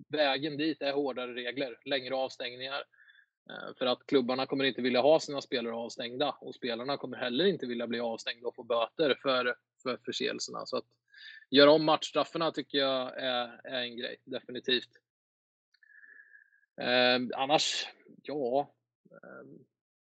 [0.07, 2.83] vägen dit är hårdare regler, längre avstängningar.
[3.49, 7.45] Eh, för att klubbarna kommer inte vilja ha sina spelare avstängda och spelarna kommer heller
[7.45, 10.65] inte vilja bli avstängda och få böter för, för förseelserna.
[10.65, 10.85] Så att
[11.49, 14.89] göra om matchstrafferna tycker jag är, är en grej, definitivt.
[16.81, 17.87] Eh, annars,
[18.23, 18.73] ja.
[19.11, 19.47] Eh,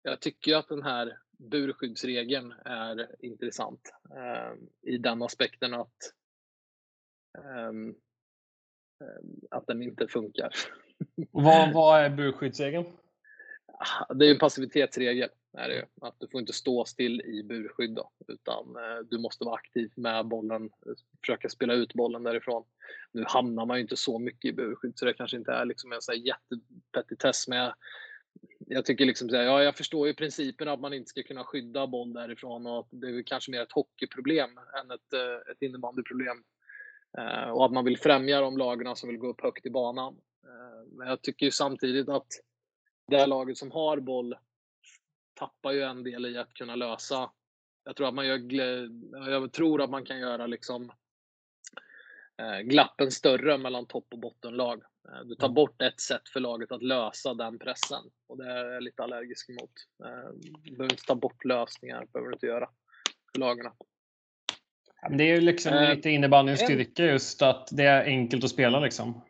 [0.01, 6.13] jag tycker att den här burskyddsregeln är intressant eh, i den aspekten att
[7.37, 7.71] eh,
[9.51, 10.53] att den inte funkar.
[11.31, 12.85] vad, vad är burskyddsregeln?
[14.15, 15.29] Det är ju en passivitetsregel.
[15.53, 15.85] Är det ju.
[16.01, 19.91] Att du får inte stå still i burskydd då, utan eh, du måste vara aktiv
[19.95, 20.69] med bollen,
[21.21, 22.63] försöka spela ut bollen därifrån.
[23.11, 25.91] Nu hamnar man ju inte så mycket i burskydd så det kanske inte är liksom
[25.91, 27.71] en så jättepetitess men
[28.59, 31.43] jag, tycker liksom så här, ja, jag förstår ju principen att man inte ska kunna
[31.43, 34.49] skydda boll därifrån och att det är kanske mer ett hockeyproblem
[34.81, 36.43] än ett, eh, ett innebandyproblem.
[37.17, 40.17] Eh, och att man vill främja de lagarna som vill gå upp högt i banan.
[40.91, 42.27] Men jag tycker ju samtidigt att
[43.09, 44.35] det laget som har boll
[45.33, 47.31] tappar ju en del i att kunna lösa.
[47.83, 48.39] Jag tror att man gör,
[49.29, 50.91] jag tror att man kan göra liksom
[52.41, 54.81] eh, glappen större mellan topp och bottenlag.
[55.09, 55.55] Eh, du tar mm.
[55.55, 59.49] bort ett sätt för laget att lösa den pressen och det är jag lite allergisk
[59.49, 59.71] emot.
[60.05, 60.29] Eh,
[60.63, 62.69] du behöver inte ta bort lösningar, behöver du inte göra
[63.33, 63.73] för lagarna.
[65.09, 69.21] Det är ju liksom lite innebandyns styrka just att det är enkelt att spela liksom.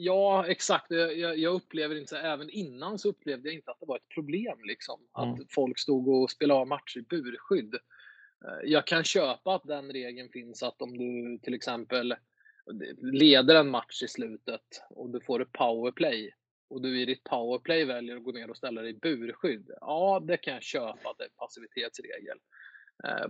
[0.00, 0.86] Ja, exakt.
[0.90, 4.58] Jag, jag, upplever inte, även innan så upplevde jag inte att det var ett problem
[4.64, 5.00] liksom.
[5.18, 5.30] Mm.
[5.30, 7.74] Att folk stod och spelade av matcher i burskydd.
[8.44, 12.14] Eh, jag kan köpa att den regeln finns att om du till exempel
[13.02, 16.34] leder en match i slutet och du får ett powerplay
[16.70, 19.70] och du i ditt powerplay väljer att gå ner och ställa dig i burskydd.
[19.80, 22.42] Ja, det kan jag köpa att det är passivitetsregel eh,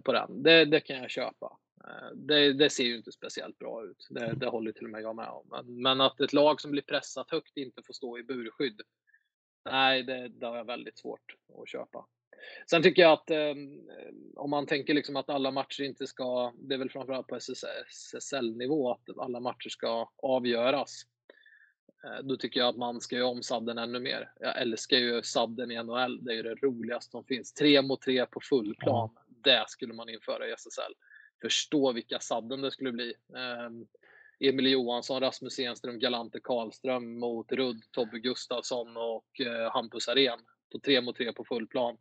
[0.05, 0.43] på den.
[0.43, 1.59] Det, det kan jag köpa.
[1.85, 4.07] Eh, det, det, ser ju inte speciellt bra ut.
[4.11, 5.47] Det, det håller till och med jag med om.
[5.51, 8.81] Men, men, att ett lag som blir pressat högt inte får stå i burskydd.
[9.65, 12.07] Nej, det, det har jag väldigt svårt att köpa.
[12.71, 13.55] Sen tycker jag att eh,
[14.37, 18.91] om man tänker liksom att alla matcher inte ska, det är väl framförallt på SSL-nivå,
[18.91, 21.03] att alla matcher ska avgöras.
[22.05, 24.33] Eh, då tycker jag att man ska göra om sadden ännu mer.
[24.41, 27.53] Jag älskar ju sadden i NHL, det är ju det roligaste som finns.
[27.53, 29.11] Tre mot tre på full plan,
[29.45, 30.95] det skulle man införa i SSL
[31.43, 33.15] förstå vilka sadden det skulle bli.
[33.37, 33.87] Ehm,
[34.41, 40.39] Emil Johansson, Rasmus Enström, Galante Karlström mot Rudd, Tobbe Gustafsson och eh, Hampus Arén
[40.73, 41.97] på tre mot tre på full plan.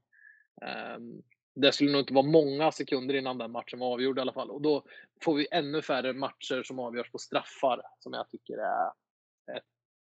[0.61, 1.21] Ehm,
[1.55, 4.51] det skulle nog inte vara många sekunder innan den matchen var avgjord i alla fall.
[4.51, 4.83] Och då
[5.23, 8.91] får vi ännu färre matcher som avgörs på straffar, som jag tycker är...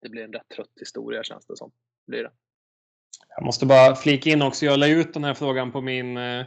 [0.02, 1.72] Det blir en rätt trött historia, känns det som.
[2.06, 2.30] Blir det.
[3.28, 4.66] Jag måste bara flika in också.
[4.66, 6.46] Jag la ut den här frågan på min eh,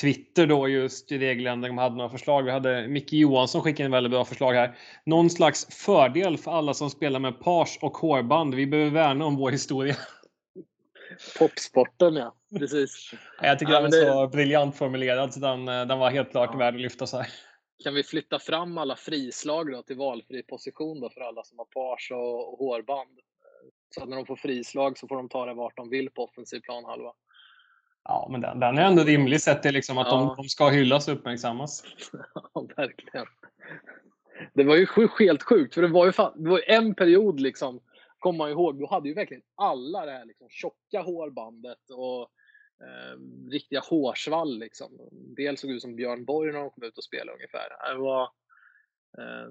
[0.00, 2.42] Twitter då just i regeländring de hade några förslag.
[2.42, 4.76] Vi hade Micke Johansson skickade en väldigt bra förslag här.
[5.06, 8.54] Någon slags fördel för alla som spelar med page och hårband.
[8.54, 9.96] Vi behöver värna om vår historia.
[11.38, 13.10] Popsporten ja, precis.
[13.42, 14.12] Jag tycker ja, den var det...
[14.12, 16.58] så briljant formulerad så den, den var helt klart ja.
[16.58, 17.26] värd att lyfta så här.
[17.84, 21.66] kan vi flytta fram alla frislag då till valfri position då för alla som har
[22.12, 23.18] och, och hårband?
[23.94, 26.24] Så att när de får frislag så får de ta det vart de vill på
[26.24, 27.12] offensiv planhalva.
[28.04, 30.16] Ja, men den, den är ändå rimlig sett till liksom att ja.
[30.16, 31.84] de, de, ska hyllas och uppmärksammas.
[32.54, 33.26] ja, verkligen.
[34.54, 34.86] Det var ju
[35.18, 37.80] helt sjukt, för det var ju, fan, det var en period liksom,
[38.18, 42.20] kommer man ihåg, då hade ju verkligen alla det här liksom, tjocka hårbandet och
[42.86, 43.18] eh,
[43.50, 44.58] riktiga hårsvall.
[44.58, 44.92] Liksom.
[45.12, 47.92] En del såg ut som Björn Borg när de kom ut och spelade ungefär.
[47.94, 48.22] Det, var,
[49.18, 49.50] eh,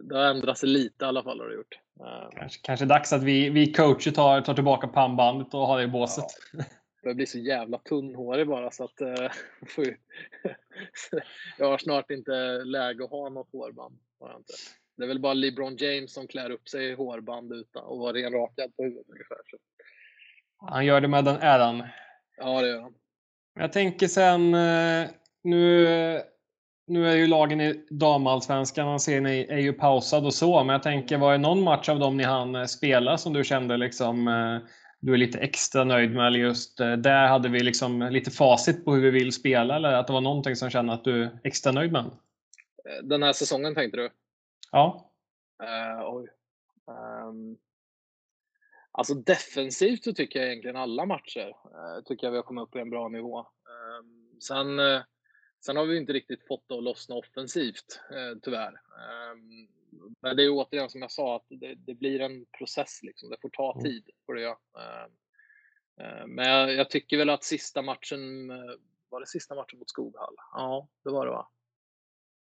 [0.00, 1.40] det har ändrat sig lite i alla fall.
[1.40, 1.78] Har det gjort.
[2.00, 2.38] Eh.
[2.38, 5.88] Kanske, kanske dags att vi, vi coacher tar, tar tillbaka pannbandet och har det i
[5.88, 6.24] båset.
[6.52, 6.64] Ja
[7.08, 9.30] börjar bli så jävla tunnhårig bara så att eh,
[11.58, 13.98] jag har snart inte läge att ha något hårband.
[14.20, 14.52] Har inte.
[14.96, 18.12] Det är väl bara LeBron James som klär upp sig i hårband utan och var
[18.12, 19.38] renrakad på huvudet ungefär.
[19.50, 19.56] Så.
[20.66, 21.82] Han gör det med den äran.
[22.36, 22.94] Ja, det gör han.
[23.54, 25.08] Jag tänker sen, eh,
[25.42, 25.86] nu,
[26.86, 31.18] nu är ju lagen i damallsvenskan, serien är ju pausad och så, men jag tänker,
[31.18, 34.28] var det någon match av dem ni hann eh, spela som du kände liksom
[35.00, 36.26] du är lite extra nöjd med?
[36.26, 39.92] Eller just eh, där hade vi liksom lite facit på hur vi vill spela eller
[39.92, 42.04] att det var någonting som kände att du är extra nöjd med?
[42.04, 44.10] Eh, den här säsongen tänkte du?
[44.72, 45.12] Ja.
[45.62, 46.28] Uh, oj.
[46.86, 47.58] Um,
[48.92, 52.70] alltså defensivt så tycker jag egentligen alla matcher uh, tycker jag vi har kommit upp
[52.70, 53.38] på en bra nivå.
[53.38, 55.00] Um, sen, uh,
[55.60, 58.00] sen har vi inte riktigt fått det att lossna offensivt,
[58.42, 58.80] tyvärr.
[59.32, 59.68] Um,
[60.20, 63.02] men det är återigen som jag sa, att det, det blir en process.
[63.02, 63.30] Liksom.
[63.30, 63.84] Det får ta mm.
[63.84, 64.10] tid.
[64.26, 64.56] Får det göra.
[64.78, 65.12] Ehm,
[66.06, 68.74] ehm, men jag, jag, tycker väl att sista matchen, eh,
[69.08, 70.34] var det sista matchen mot Skoghall?
[70.52, 71.48] Ja, det var det va?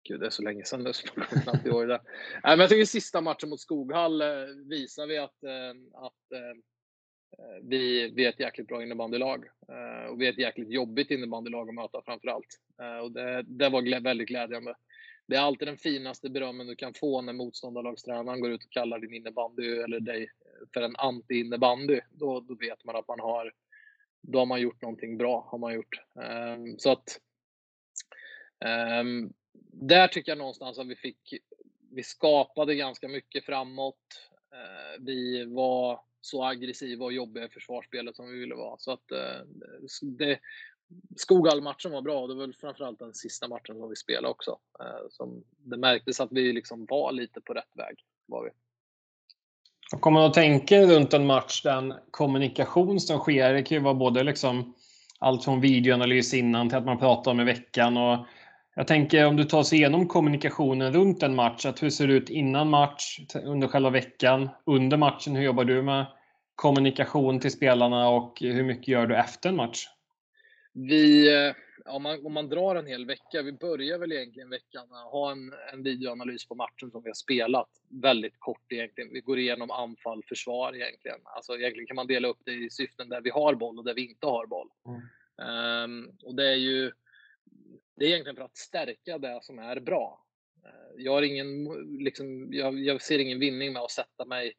[0.09, 2.01] Gud, det är så länge sedan nu så man knappt ihåg det.
[2.43, 6.13] men jag tycker sista matchen mot Skoghall eh, visar vi att, eh, att
[7.63, 9.45] vi, vi är ett jäkligt bra innebandylag.
[10.11, 12.61] Och vi är ett jäkligt jobbigt innebandylag att möta framför allt.
[13.03, 14.75] Och det, det var väldigt glädjande
[15.27, 18.99] det är alltid den finaste berömmen du kan få när motståndarlagstränaren går ut och kallar
[18.99, 20.29] din innebandy eller dig
[20.75, 22.01] för en anti-innebandy.
[22.11, 23.53] Då, då vet man att man har,
[24.21, 25.49] då har man gjort någonting bra.
[25.51, 26.01] Har man gjort.
[26.15, 27.21] Um, så att
[29.01, 29.33] um,
[29.73, 31.35] där tycker jag någonstans att vi fick,
[31.91, 34.31] vi skapade ganska mycket framåt.
[34.53, 38.79] Uh, vi var så aggressiva och jobbiga i försvarsspelet som vi ville vara.
[38.79, 39.47] Så att uh,
[40.03, 40.39] det,
[41.17, 42.27] Skogal-matchen var bra.
[42.27, 44.59] Det var väl framförallt den sista matchen som vi spelade också.
[44.81, 47.97] Eh, som det märktes att vi liksom var lite på rätt väg.
[48.27, 48.51] Var vi.
[50.01, 54.23] Om man tänker runt en match, den kommunikation som sker, det kan ju vara både
[54.23, 54.75] liksom
[55.19, 57.97] allt från videoanalys innan till att man pratar om i veckan.
[57.97, 58.27] Och
[58.75, 62.13] jag tänker om du tar oss igenom kommunikationen runt en match, att hur ser det
[62.13, 66.07] ut innan match, under själva veckan, under matchen, hur jobbar du med
[66.55, 69.87] kommunikation till spelarna och hur mycket gör du efter en match?
[70.79, 71.55] Vi, eh,
[71.85, 75.13] om man, om man drar en hel vecka, vi börjar väl egentligen veckan med att
[75.13, 77.69] ha en, en videoanalys på matchen som vi har spelat.
[78.03, 79.13] Väldigt kort egentligen.
[79.13, 81.21] Vi går igenom anfall, försvar egentligen.
[81.25, 83.95] Alltså egentligen kan man dela upp det i syften där vi har boll och där
[83.95, 84.69] vi inte har boll.
[84.87, 85.01] Mm.
[85.85, 86.93] Um, och det är ju
[87.97, 90.27] det är egentligen för att stärka det som är bra.
[90.67, 91.65] Uh, jag, har ingen,
[91.99, 94.53] liksom, jag, jag ser ingen vinning med att sätta mig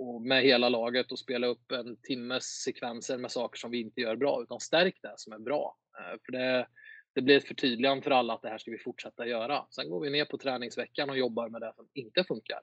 [0.00, 4.00] och med hela laget och spela upp en timmes sekvenser med saker som vi inte
[4.00, 5.76] gör bra, utan stärk det som är bra.
[5.98, 6.66] Eh, för det,
[7.14, 9.66] det blir ett förtydligande för alla att det här ska vi fortsätta göra.
[9.70, 12.60] Sen går vi ner på träningsveckan och jobbar med det som inte funkar.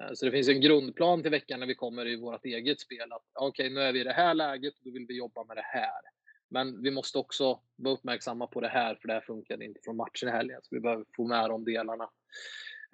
[0.00, 3.12] Eh, så det finns en grundplan till veckan när vi kommer i vårt eget spel.
[3.12, 5.44] att Okej, okay, nu är vi i det här läget och då vill vi jobba
[5.44, 6.00] med det här.
[6.48, 9.96] Men vi måste också vara uppmärksamma på det här, för det här funkade inte från
[9.96, 10.60] matchen i helgen.
[10.62, 12.10] Så vi behöver få med de delarna.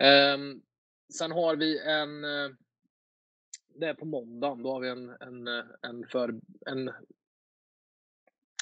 [0.02, 0.62] Ehm,
[1.18, 2.50] sen har vi en eh,
[3.74, 4.62] det är på måndagen.
[4.62, 5.48] Då har vi en, en,
[5.82, 6.90] en, för, en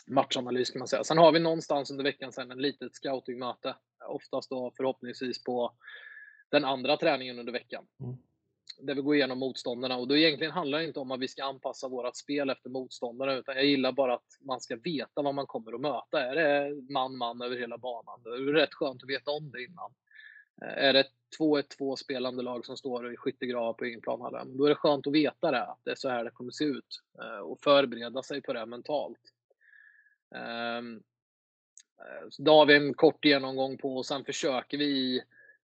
[0.06, 1.04] matchanalys kan man säga.
[1.04, 3.76] Sen har vi någonstans under veckan sen en litet scoutingmöte.
[4.08, 5.72] Oftast då förhoppningsvis på
[6.50, 7.86] den andra träningen under veckan.
[8.00, 8.16] Mm.
[8.82, 11.44] Där vi går igenom motståndarna och då egentligen handlar det inte om att vi ska
[11.44, 15.46] anpassa vårt spel efter motståndarna utan jag gillar bara att man ska veta vad man
[15.46, 16.22] kommer att möta.
[16.22, 18.22] Är det man-man över hela banan?
[18.22, 19.94] Det är rätt skönt att veta om det innan.
[20.60, 21.06] Är det
[21.38, 25.12] 2-1-2 spelande lag som står i skyttegravar på egen planhalva, då är det skönt att
[25.12, 28.42] veta det, att det är så här det kommer se ut eh, och förbereda sig
[28.42, 29.20] på det mentalt.
[30.34, 31.02] Ehm,
[31.98, 35.22] eh, så då har vi en kort genomgång på och sen försöker vi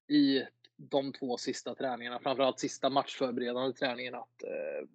[0.08, 4.88] i de två sista träningarna, framförallt sista matchförberedande träningen, att eh,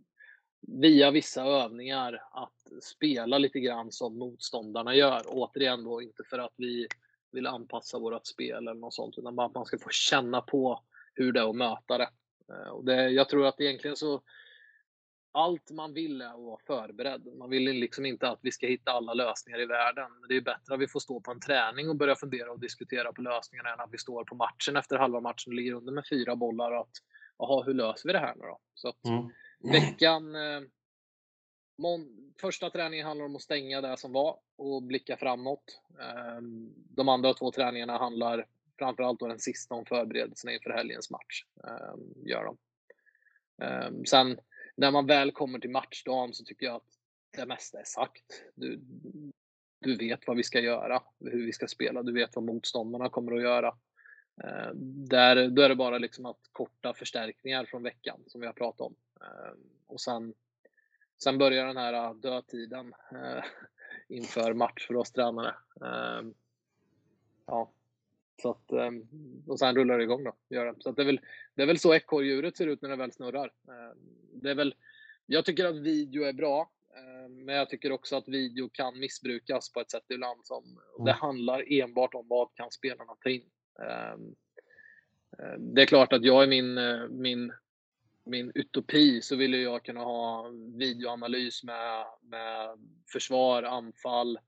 [0.62, 5.22] via vissa övningar att spela lite grann som motståndarna gör.
[5.28, 6.88] Återigen då inte för att vi
[7.32, 10.84] vill anpassa vårt spel eller något sånt, utan bara att man ska få känna på
[11.14, 12.10] hur det är att möta det.
[12.50, 14.22] Eh, och det, jag tror att egentligen så
[15.34, 17.28] allt man vill är att vara förberedd.
[17.38, 20.12] Man vill liksom inte att vi ska hitta alla lösningar i världen.
[20.30, 23.14] Det är bättre att vi får stå på en träning och börja fundera och diskutera
[23.14, 26.04] på lösningarna än att vi står på matchen efter halva matchen och ligger under med
[26.10, 26.96] fyra bollar och att
[27.38, 28.60] jaha, hur löser vi det här nu då?
[28.76, 29.32] Så att mm.
[29.72, 30.62] veckan eh,
[32.42, 35.82] Första träningen handlar om att stänga det som var och blicka framåt.
[36.02, 38.48] Ehm, de andra två träningarna handlar
[38.80, 41.46] framförallt då den sista om förberedelserna inför helgens match.
[41.64, 42.58] Ehm, gör de.
[43.66, 44.40] Ehm, sen
[44.76, 46.98] när man väl kommer till matchdagen så tycker jag att
[47.38, 48.44] det mesta är sagt.
[48.56, 48.80] Du,
[49.80, 53.36] du vet vad vi ska göra, hur vi ska spela, du vet vad motståndarna kommer
[53.36, 53.76] att göra.
[55.10, 58.82] Där, då är det bara liksom att korta förstärkningar från veckan som vi har pratat
[58.82, 58.96] om.
[59.88, 60.34] Och sen
[61.24, 62.94] Sen börjar den här äh, dödtiden
[64.12, 65.56] inför match för oss tränare.
[65.82, 66.22] Eh,
[67.46, 67.72] ja,
[68.42, 68.92] så att, eh,
[69.48, 70.36] och sen rullar det igång då.
[70.50, 70.76] Gör det.
[70.80, 71.20] Så det, är väl,
[71.56, 73.54] det är väl så ekorrdjuret ser ut när det väl snurrar.
[73.68, 73.98] Ehm,
[74.34, 74.76] det är väl,
[75.26, 79.74] jag tycker att video är bra, ehm, men jag tycker också att video kan missbrukas
[79.74, 80.46] på ett sätt ibland.
[80.46, 81.06] Som, mm.
[81.06, 83.46] Det handlar enbart om vad kan spelarna ta in.
[83.80, 84.36] Ehm,
[85.58, 87.54] det är klart att jag i min, eh, min
[88.26, 92.70] min utopi så vill jag kunna ha videoanalys med, med
[93.12, 94.40] försvar, anfall.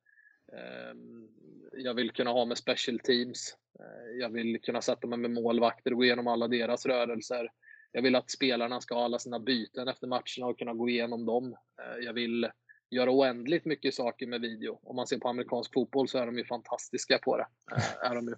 [0.54, 1.28] Ehm,
[1.72, 3.58] jag vill kunna ha med special teams.
[3.80, 7.50] Eh, jag vill kunna sätta mig med målvakter och gå igenom alla deras rörelser.
[7.92, 11.26] Jag vill att spelarna ska ha alla sina byten efter matcherna och kunna gå igenom
[11.26, 11.56] dem.
[11.82, 12.50] Eh, jag vill
[12.90, 14.80] göra oändligt mycket saker med video.
[14.84, 17.48] Om man ser på amerikansk fotboll så är de ju fantastiska på det.
[17.76, 18.36] Eh, är de, ju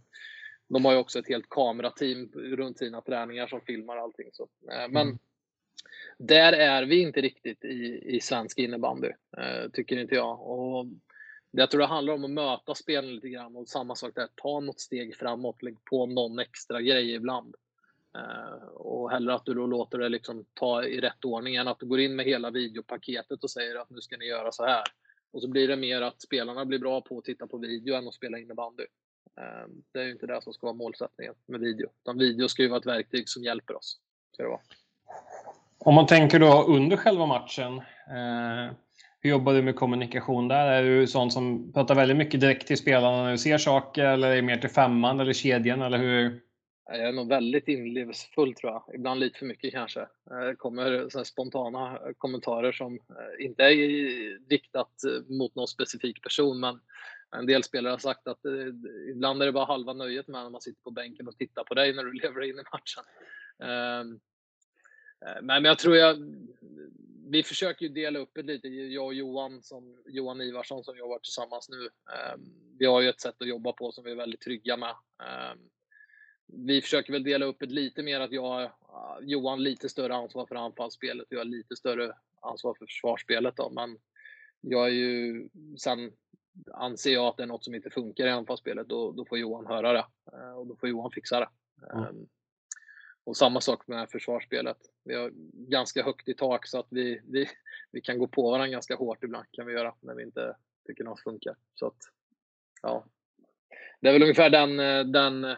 [0.68, 4.30] de har ju också ett helt kamerateam runt sina träningar som filmar allting.
[4.32, 4.48] Så.
[4.90, 5.18] Men mm
[6.18, 10.42] där är vi inte riktigt i, i svensk innebandy, eh, tycker inte jag.
[10.42, 10.86] Och
[11.52, 14.60] jag tror det handlar om att möta spelen lite grann och samma sak där, ta
[14.60, 17.56] något steg framåt, lägg på någon extra grej ibland.
[18.18, 21.80] Eh, och hellre att du då låter det liksom ta i rätt ordning än att
[21.80, 24.84] du går in med hela videopaketet och säger att nu ska ni göra så här.
[25.32, 28.08] Och så blir det mer att spelarna blir bra på att titta på video än
[28.08, 28.86] att spela innebandy.
[29.38, 31.90] Eh, det är ju inte det som ska vara målsättningen med video.
[32.02, 34.00] Utan video ska ju vara ett verktyg som hjälper oss.
[34.34, 34.62] Ska det vara.
[35.78, 38.76] Om man tänker då under själva matchen, eh,
[39.20, 40.68] hur jobbar du med kommunikation där?
[40.68, 44.32] Är du sån som pratar väldigt mycket direkt till spelarna när du ser saker eller
[44.32, 46.42] är det mer till femman eller kedjan eller hur?
[46.88, 48.96] Jag är nog väldigt inlevelsefull tror jag.
[48.96, 50.00] Ibland lite för mycket kanske.
[50.02, 54.94] Eh, det kommer så spontana kommentarer som eh, inte är riktat
[55.28, 56.80] mot någon specifik person men
[57.40, 58.68] en del spelare har sagt att eh,
[59.10, 61.74] ibland är det bara halva nöjet med när man sitter på bänken och tittar på
[61.74, 63.04] dig när du lever in i matchen.
[63.60, 64.20] Ehm,
[65.26, 66.18] eh, men jag tror jag,
[67.28, 71.20] vi försöker ju dela upp det lite, jag och Johan, som, Johan Ivarsson som jobbar
[71.20, 71.90] tillsammans nu.
[72.16, 72.42] Ehm,
[72.80, 74.96] vi har ju ett sätt att jobba på som vi är väldigt trygga med.
[75.24, 75.60] Ehm,
[76.48, 78.72] vi försöker väl dela upp det lite mer att jag eh,
[79.22, 83.70] Johan lite större ansvar för anfallsspelet och jag har lite större ansvar för försvarsspelet då,
[83.70, 83.98] men
[84.62, 86.12] jag är ju, sen
[86.74, 89.68] anser jag att det är något som inte funkar i anfallsspelet, då, då får Johan
[89.68, 91.50] höra det eh, och då får Johan fixa det.
[91.94, 92.06] Mm.
[92.06, 92.28] Ehm,
[93.24, 94.78] och samma sak med försvarsspelet.
[95.04, 97.50] Vi har ganska högt i tak så att vi, vi,
[97.92, 100.56] vi kan gå på varandra ganska hårt ibland kan vi göra när vi inte
[100.88, 101.56] tycker något funkar.
[101.74, 101.98] Så att,
[102.82, 103.06] ja.
[104.02, 104.78] Det är väl ungefär den,
[105.12, 105.58] den eh,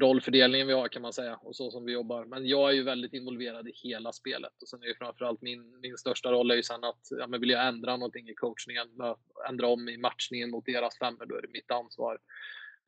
[0.00, 2.24] rollfördelningen vi har kan man säga och så som vi jobbar.
[2.24, 5.80] Men jag är ju väldigt involverad i hela spelet och sen är ju framförallt min,
[5.80, 8.88] min största roll är ju sen att ja, men vill jag ändra någonting i coachningen,
[9.48, 12.18] ändra om i matchningen mot deras femmor, då är det mitt ansvar.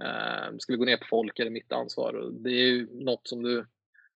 [0.03, 2.15] Eh, ska vi gå ner på folk är det mitt ansvar.
[2.15, 3.67] Och det är ju något som du,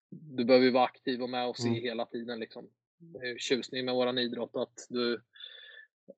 [0.09, 1.81] du behöver vara aktiv och med och se mm.
[1.81, 2.39] hela tiden.
[2.39, 2.69] Liksom.
[2.97, 5.21] Det är ju tjusning med våran idrott att du,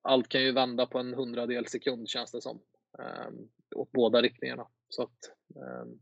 [0.02, 2.62] allt kan ju vända på en hundradel sekund känns det som.
[3.00, 4.68] Um, åt båda riktningarna.
[4.90, 6.00] Så att, um,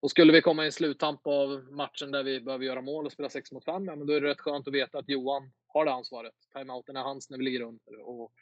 [0.00, 3.12] och skulle vi komma i en sluttamp av matchen där vi behöver göra mål och
[3.12, 5.50] spela 6 mot 5, ja, men då är det rätt skönt att veta att Johan
[5.66, 6.34] har det ansvaret.
[6.58, 8.00] Timeouten är hans när vi ligger under.
[8.00, 8.32] Och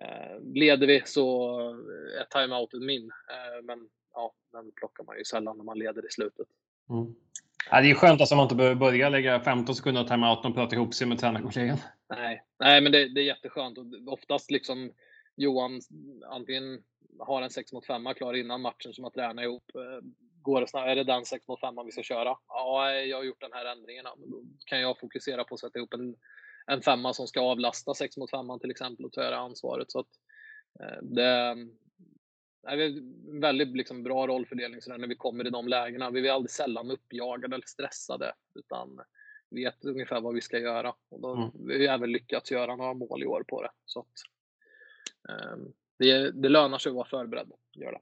[0.00, 1.58] Eh, leder vi så
[2.20, 3.02] är timeouten min.
[3.04, 6.46] Eh, men ja, den plockar man ju sällan när man leder i slutet.
[6.90, 7.14] Mm.
[7.70, 10.56] Ja, det är skönt att man inte behöver börja lägga 15 sekunder av timeouten och
[10.56, 11.78] prata ihop sig med tränarkollegan.
[12.08, 13.78] Nej, Nej men det, det, är jätteskönt.
[13.78, 14.92] Och oftast liksom
[15.36, 15.80] Johan
[16.30, 16.82] antingen
[17.18, 19.70] har en 6 mot 5 klar innan matchen som man tränar ihop.
[20.40, 22.36] Eh, går det snabbt, är det den 6 mot 5 vi ska köra?
[22.48, 24.06] Ja, jag har gjort den här ändringen.
[24.18, 26.16] Men då kan jag fokusera på att sätta ihop en
[26.66, 29.90] en femma som ska avlasta 6 mot 5 till exempel och ta det ansvaret.
[29.90, 30.08] Så att,
[30.80, 31.50] eh, det är
[33.30, 36.10] en väldigt liksom bra rollfördelning så när vi kommer i de lägena.
[36.10, 39.00] Vi är aldrig sällan uppjagade eller stressade utan
[39.50, 40.94] vet ungefär vad vi ska göra.
[41.08, 41.50] Och då, mm.
[41.54, 43.70] Vi har även lyckats göra några mål i år på det.
[43.84, 44.22] Så att,
[45.54, 47.52] um, det, det lönar sig att vara förberedd.
[47.72, 48.00] Gör det.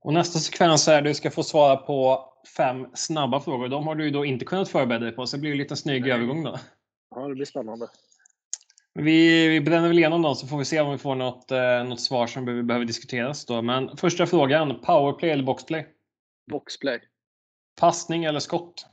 [0.00, 3.68] Och nästa sekvens är att du ska få svara på fem snabba frågor.
[3.68, 6.02] De har du då inte kunnat förbereda dig på, så det blir en liten snygg
[6.02, 6.10] Nej.
[6.10, 6.58] övergång då.
[7.10, 7.88] Ja, det blir spännande.
[8.94, 11.84] Vi, vi bränner väl igenom dem så får vi se om vi får något, eh,
[11.84, 13.46] något svar som behöver, behöver diskuteras.
[13.46, 13.62] Då.
[13.62, 15.86] Men första frågan, powerplay eller boxplay?
[16.50, 17.00] Boxplay.
[17.80, 18.86] Passning eller skott?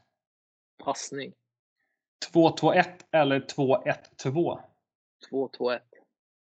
[0.83, 1.33] Passning.
[2.33, 4.59] 2-2-1 eller 2-1-2?
[5.31, 5.79] 2-2-1.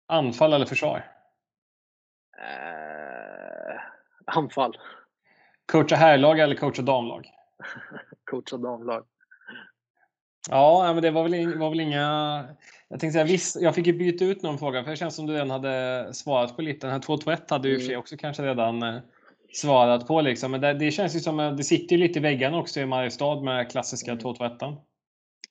[0.06, 1.12] Anfall eller försvar?
[2.38, 2.97] Eh,
[4.36, 4.78] anfall.
[5.72, 7.26] Coacha herrlag eller coacha damlag?
[8.30, 9.06] Coacha damlag.
[10.50, 12.44] Ja, men det var väl, var väl inga...
[12.88, 15.26] Jag tänkte säga, visst, jag fick ju byta ut någon fråga, för det känns som
[15.26, 16.86] du redan hade svarat på lite.
[16.86, 18.00] Den här 2-2-1 hade du i och för sig Mm.
[18.00, 19.00] också kanske redan eh,
[19.52, 20.20] svarat på.
[20.20, 20.50] Liksom.
[20.50, 22.86] Men det, det känns ju som, att det sitter ju lite i väggarna också i
[22.86, 24.24] Mariestad med klassiska Mm.
[24.24, 24.76] 2-2-1.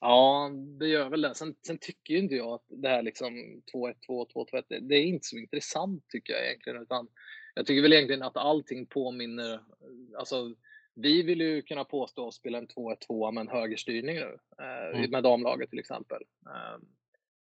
[0.00, 1.34] Ja, det gör väl det.
[1.34, 5.02] Sen, sen tycker ju inte jag att det här liksom 2-1-2, 2-2-1, det- det är
[5.04, 6.82] inte så intressant tycker jag egentligen.
[6.82, 7.08] Utan
[7.58, 9.60] jag tycker väl egentligen att allting påminner,
[10.18, 10.54] alltså
[10.94, 15.10] vi vill ju kunna påstå att spela en 2-1-2 med en högerstyrning nu, eh, Mm.
[15.10, 16.22] med damlaget till exempel.
[16.46, 16.82] Eh,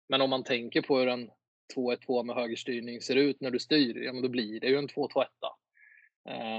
[0.08, 1.30] men om man tänker på hur en
[1.74, 4.88] 2-1-2 med högerstyrning ser ut när du styr, ja men då blir det ju en
[4.88, 5.26] 2-2-1.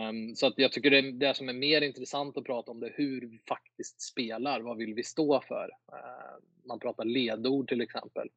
[0.10, 2.88] Um, så att jag tycker det, det som är mer intressant att prata om det
[2.88, 4.62] är hur vi faktiskt spelar.
[4.62, 5.70] Vad vill vi stå för?
[5.94, 8.30] Uh, man pratar ledord till exempel.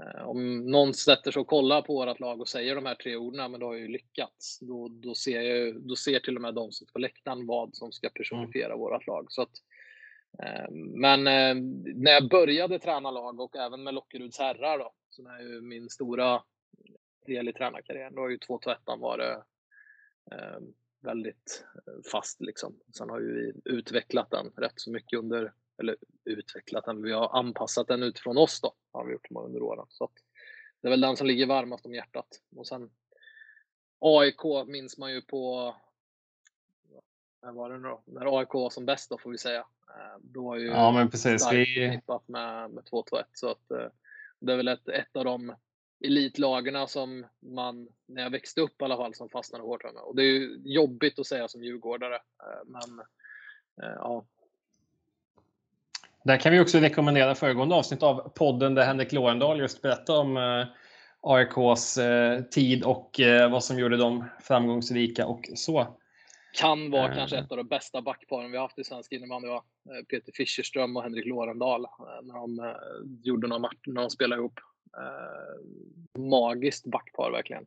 [0.00, 3.16] Eh, om någon sätter sig och kollar på vårt lag och säger de här tre
[3.16, 4.58] orden, men då har jag ju lyckats.
[4.60, 7.76] Då, då, ser jag, då ser till och med de som sitter på läktaren vad
[7.76, 8.78] som ska personifiera mm.
[8.78, 9.26] vårt lag.
[9.28, 9.52] Så att,
[10.42, 11.54] eh, men eh,
[11.94, 15.90] när jag började träna lag och även med Lockeruds herrar då, som är ju min
[15.90, 16.42] stora
[17.26, 19.44] del i tränarkarriären, då har ju 2-2-1 varit
[21.02, 21.66] väldigt
[22.12, 22.80] fast liksom.
[22.96, 27.38] Sen har ju vi utvecklat den rätt så mycket under, eller utvecklat den, vi har
[27.38, 29.86] anpassat den utifrån oss då, har vi gjort under åren.
[29.88, 30.10] Så
[30.80, 32.28] det är väl den som ligger varmast om hjärtat.
[32.56, 32.90] Och sen
[33.98, 35.74] AIK minns man ju på,
[37.42, 38.02] när var det nu då?
[38.06, 39.66] När AIK var som bäst då får vi säga.
[39.88, 41.42] Eh, Då var ju ja, men precis.
[41.42, 43.24] starkt förknippat med, med 2-2-1.
[43.32, 43.68] Så att
[44.38, 45.54] det är väl ett, ett av de
[46.04, 50.02] elitlagarna som man, när jag växte upp i alla fall, som fastnade hårt med.
[50.02, 52.20] Och det är ju jobbigt att säga som djurgårdare,
[52.64, 53.02] men
[53.76, 54.26] ja.
[56.24, 60.66] Där kan vi också rekommendera föregående avsnitt av podden där Henrik Lorendal just berättar om
[61.20, 61.98] AIKs
[62.50, 63.20] tid och
[63.50, 65.96] vad som gjorde dem framgångsrika och så.
[66.60, 69.48] Kan vara uh, kanske ett av de bästa backparen vi haft i svensk innebandy.
[70.10, 71.86] Peter Fischerström och Henrik Lorendal
[72.22, 72.74] när de
[73.22, 74.60] gjorde några matcher, när de spelade ihop.
[76.18, 77.66] Magiskt backpar verkligen.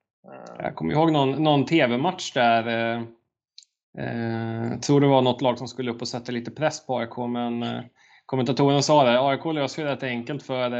[0.57, 2.97] Jag kommer ihåg någon, någon tv-match där.
[3.99, 7.17] Uh, tror det var något lag som skulle upp och sätta lite press på AIK,
[7.17, 7.63] men
[8.27, 9.19] kommentatorerna sa det.
[9.19, 10.71] AIK löser det rätt enkelt för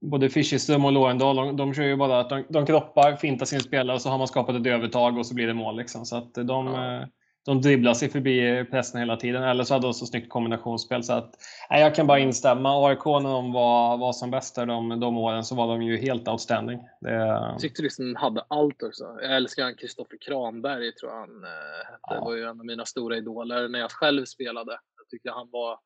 [0.00, 1.36] både Fischerström och Lorendal.
[1.36, 4.18] De, de kör ju bara att de, de kroppar, fintar sin spelare och så har
[4.18, 5.76] man skapat ett övertag och så blir det mål.
[5.76, 6.04] Liksom.
[6.04, 7.06] Så att de, ja
[7.44, 9.42] de dribblar sig förbi pressen hela tiden.
[9.42, 11.04] Eller så hade de så snyggt kombinationsspel.
[11.04, 11.34] Så att,
[11.70, 12.88] nej, jag kan bara instämma.
[12.88, 15.96] AIK när de var, var som bäst där de, de åren så var de ju
[15.96, 16.80] helt outstanding.
[17.00, 17.12] Det...
[17.12, 19.04] Jag tyckte liksom hade allt också.
[19.22, 21.44] Jag älskar han Kristoffer Kranberg, tror jag han
[21.84, 21.98] hette.
[22.02, 22.14] Ja.
[22.14, 24.72] Det var ju en av mina stora idoler när jag själv spelade.
[24.72, 25.78] Jag tyckte han var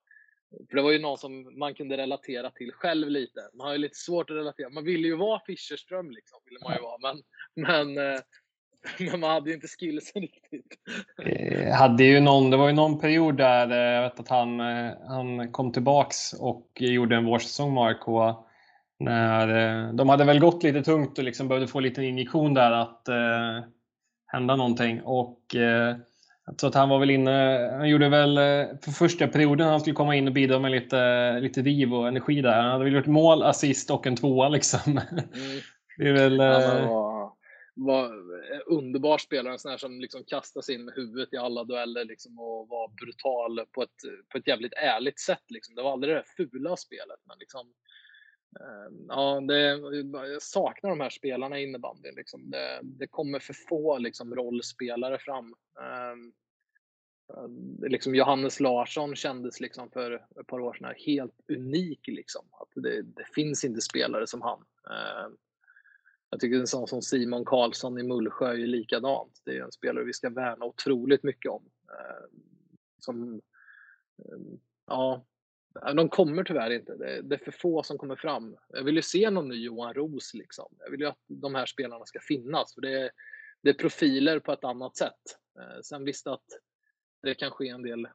[0.69, 3.41] för det var ju någon som man kunde relatera till själv lite.
[3.55, 4.71] Man har ju lite svårt att relatera.
[4.71, 6.99] Man ville ju vara Fischerström liksom, ville man ju vara.
[6.99, 7.23] Men,
[7.67, 8.21] men eh,
[9.11, 10.79] men man hade ju inte skillsen riktigt.
[11.23, 14.61] Eh, hade ju någon, det var ju någon period där eh, jag vet att han,
[15.09, 18.37] han kom tillbaks och gjorde en vårsäsong med AIK.
[18.99, 23.09] När, de hade väl gått lite tungt och liksom behövde få lite injektion där att
[23.09, 23.65] eh,
[24.27, 25.03] hända någonting.
[25.03, 25.97] Och eh,
[26.47, 28.37] jag tror att han var väl inne, han gjorde väl
[28.83, 32.41] för första perioden han skulle komma in och bidra med lite, lite riv och energi
[32.41, 32.63] där.
[32.63, 34.81] Han hade väl gjort mål, assist och en tvåa liksom.
[34.87, 35.03] Mm.
[35.99, 36.37] Det är väl...
[36.37, 37.37] Ja,
[37.75, 41.65] var, var underbar spelare, en sån här som liksom kastas in med huvudet i alla
[41.65, 45.45] dueller liksom och var brutal på ett, på ett jävligt ärligt sätt.
[45.49, 45.75] Liksom.
[45.75, 47.84] Det var aldrig det där fula spelet, men liksom, eh,
[48.61, 49.63] Ehm, ja, det,
[50.13, 52.15] jag saknar de här spelarna i innebandyn.
[52.15, 52.51] Liksom.
[52.51, 55.55] Det, det kommer för få liksom, rollspelare fram.
[55.81, 56.33] Ehm,
[57.35, 62.01] eh, liksom Johannes Larsson kändes liksom för ett par år sedan helt unik.
[62.07, 62.47] Liksom.
[62.51, 64.65] Att det, det finns inte spelare som han.
[64.91, 65.29] Eh,
[66.31, 69.43] jag tycker en sån som Simon Karlsson i Mullsjö är likadant.
[69.45, 71.71] Det är en spelare vi ska värna otroligt mycket om.
[71.89, 72.31] Ehm,
[72.99, 73.41] som,
[74.87, 75.25] ja,
[75.97, 76.95] de kommer tyvärr inte.
[77.23, 78.57] Det är för få som kommer fram.
[78.69, 80.35] Jag vill ju se någon ny Johan Ros.
[80.35, 80.75] Liksom.
[80.79, 82.75] Jag vill ju att de här spelarna ska finnas.
[82.75, 83.11] För det är,
[83.63, 85.39] det är profiler på ett annat sätt.
[85.59, 86.45] Eh, sen visst att
[87.23, 88.09] det kan ske en del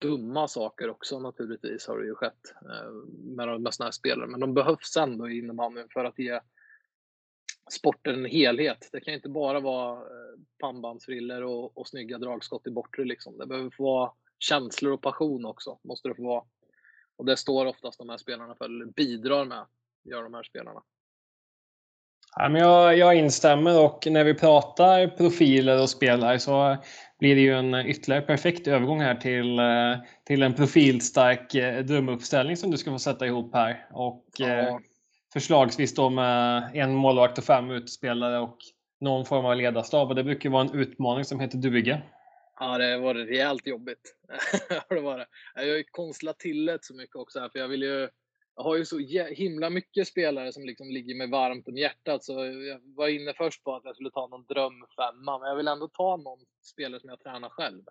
[0.00, 2.90] dumma saker också naturligtvis har det ju skett eh,
[3.36, 4.26] med, med sådana här spelare.
[4.26, 6.40] Men de behövs ändå i innebandyn för att ge
[7.70, 8.88] sporten en helhet.
[8.92, 13.04] Det kan inte bara vara eh, pannbandsfriller och, och snygga dragskott i bortre.
[13.04, 13.38] Liksom.
[13.38, 15.78] Det behöver få vara känslor och passion också.
[15.82, 16.44] Måste det få vara.
[17.16, 19.66] Och det står oftast de här spelarna för, eller bidrar med,
[20.04, 20.82] gör de här spelarna.
[22.36, 26.76] Ja, men jag, jag instämmer och när vi pratar profiler och spelare så
[27.18, 32.56] blir det ju en ytterligare perfekt övergång här till, eh, till en profilstark eh, drömuppställning
[32.56, 33.86] som du ska få sätta ihop här.
[33.92, 34.46] Och ja.
[34.46, 34.76] eh,
[35.32, 38.58] förslagsvis då med en målvakt och fem utspelare och
[39.00, 40.08] någon form av ledarstab.
[40.08, 42.02] Och det brukar vara en utmaning som heter duga.
[42.60, 44.16] Ja, det var rejält jobbigt.
[44.88, 45.26] det var det.
[45.54, 48.08] Jag har ju konstlat till det så mycket också här, för jag vill ju
[48.56, 48.98] jag har ju så
[49.28, 53.64] himla mycket spelare som liksom ligger mig varmt om hjärtat, så jag var inne först
[53.64, 57.10] på att jag skulle ta någon drömfemma, men jag vill ändå ta någon spelare som
[57.10, 57.82] jag tränar själv.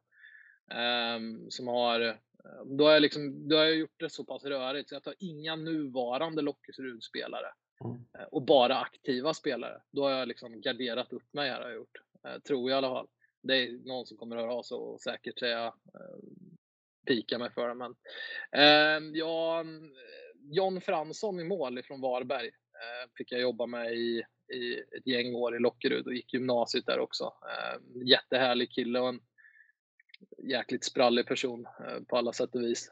[1.15, 2.19] Um, som har,
[2.65, 5.15] då har, jag liksom, då har jag gjort det så pass rörigt, så jag tar
[5.19, 7.47] inga nuvarande Lockersrud-spelare.
[7.83, 7.95] Mm.
[7.95, 9.81] Uh, och bara aktiva spelare.
[9.91, 11.97] Då har jag liksom garderat upp mig här, har jag gjort.
[12.27, 13.07] Uh, tror jag i alla fall.
[13.43, 16.19] Det är någon som kommer att höra av sig och säkert säga, eh,
[17.07, 17.73] pika mig för det.
[17.73, 17.95] Men,
[18.51, 19.65] eh, ja,
[20.51, 24.23] John Fransson i mål från Varberg eh, fick jag jobba med i,
[24.53, 27.23] i ett gäng år i Lockerud och gick gymnasiet där också.
[27.23, 29.19] Eh, jättehärlig kille och en
[30.43, 32.91] jäkligt sprallig person eh, på alla sätt och vis.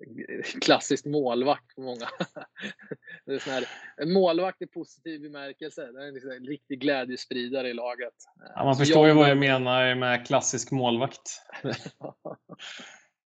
[0.60, 2.08] Klassiskt målvakt för många.
[3.24, 5.92] det är här, en målvakt i positiv bemärkelse.
[5.92, 8.14] Det är en liksom riktig glädjespridare i laget.
[8.54, 11.42] Ja, man förstår ju vad jag menar med klassisk målvakt.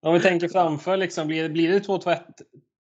[0.02, 2.22] Om vi tänker framför, liksom, blir, blir det 2-2-1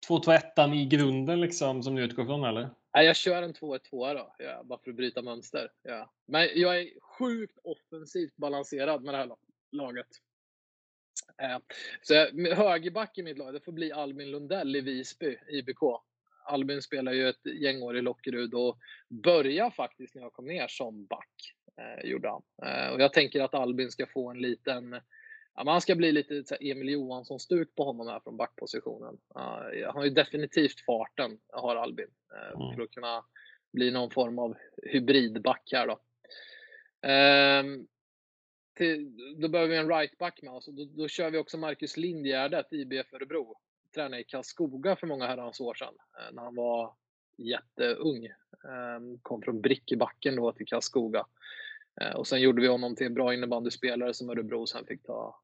[0.10, 2.70] 2-2-1 i grunden liksom som du utgår från eller?
[2.96, 5.72] Nej, jag kör en 2-1-2 då, ja, bara för att bryta mönster.
[5.84, 6.14] Ja.
[6.28, 9.30] Men jag är sjukt offensivt balanserad med det här
[9.72, 10.08] laget.
[11.42, 11.58] Eh,
[12.02, 12.14] så
[12.56, 16.02] högerback i mitt lag, det får bli Albin Lundell i Visby, IBK.
[16.46, 18.78] Albin spelar ju ett gäng år i Lockerud och
[19.10, 22.42] börjar faktiskt när jag kom ner som back, eh, gjorde han.
[22.64, 25.02] Eh, och jag tänker att Albin ska få en liten
[25.56, 29.18] ja, man ska bli lite så Emil Johansson-stuk på honom här från backpositionen.
[29.36, 32.76] Uh, han har ju definitivt farten, har Albin, uh, mm.
[32.76, 33.26] för att kunna
[33.74, 35.94] bli någon form av hybridback här då.
[37.08, 37.86] Uh,
[38.76, 40.66] till, då behöver vi en rightback med oss.
[40.66, 43.58] Då, då kör vi också Marcus Lindgärdet, IBF Örebro.
[43.94, 46.94] Tränade i Karlskoga för många herrans år sedan, eh, när han var
[47.38, 48.26] jätteung.
[48.26, 51.26] Ehm, kom från Brickebacken då till Karlskoga.
[52.02, 55.40] Eh, och sen gjorde vi honom till en bra innebandyspelare som Örebro sen fick ta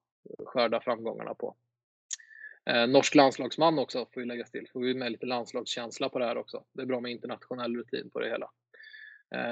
[0.45, 1.55] skörda framgångarna på.
[2.65, 4.67] Eh, norsk landslagsman också, får vi lägga till.
[4.73, 6.63] Får vi med lite landslagskänsla på det här också.
[6.73, 8.49] Det är bra med internationell rutin på det hela.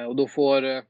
[0.07, 0.84] Och då får,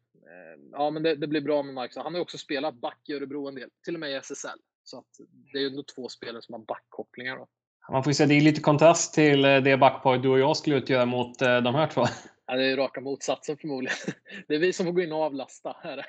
[0.71, 1.97] ja men det, det, blir bra med Marcus.
[1.97, 4.59] Han har också spelat back i Örebro en del, till och med i SSL.
[4.83, 5.03] Så
[5.51, 7.37] det är ju ändå två spelare som har backkopplingar.
[7.37, 7.47] Då.
[7.91, 10.57] Man får ju säga det är lite kontrast till eh, det backpar du och jag
[10.57, 12.05] skulle utgöra mot eh, de här två.
[12.51, 13.97] Ja, det är raka motsatsen förmodligen.
[14.47, 16.05] Det är vi som får gå in och avlasta här.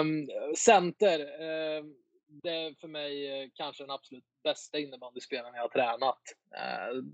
[0.00, 1.20] Um, center.
[1.20, 1.94] Um,
[2.42, 6.20] det är för mig eh, kanske den absolut bästa innebandyspelaren jag har tränat.
[6.54, 7.04] Uh,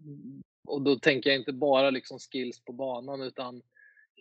[0.67, 3.63] och då tänker jag inte bara liksom skills på banan utan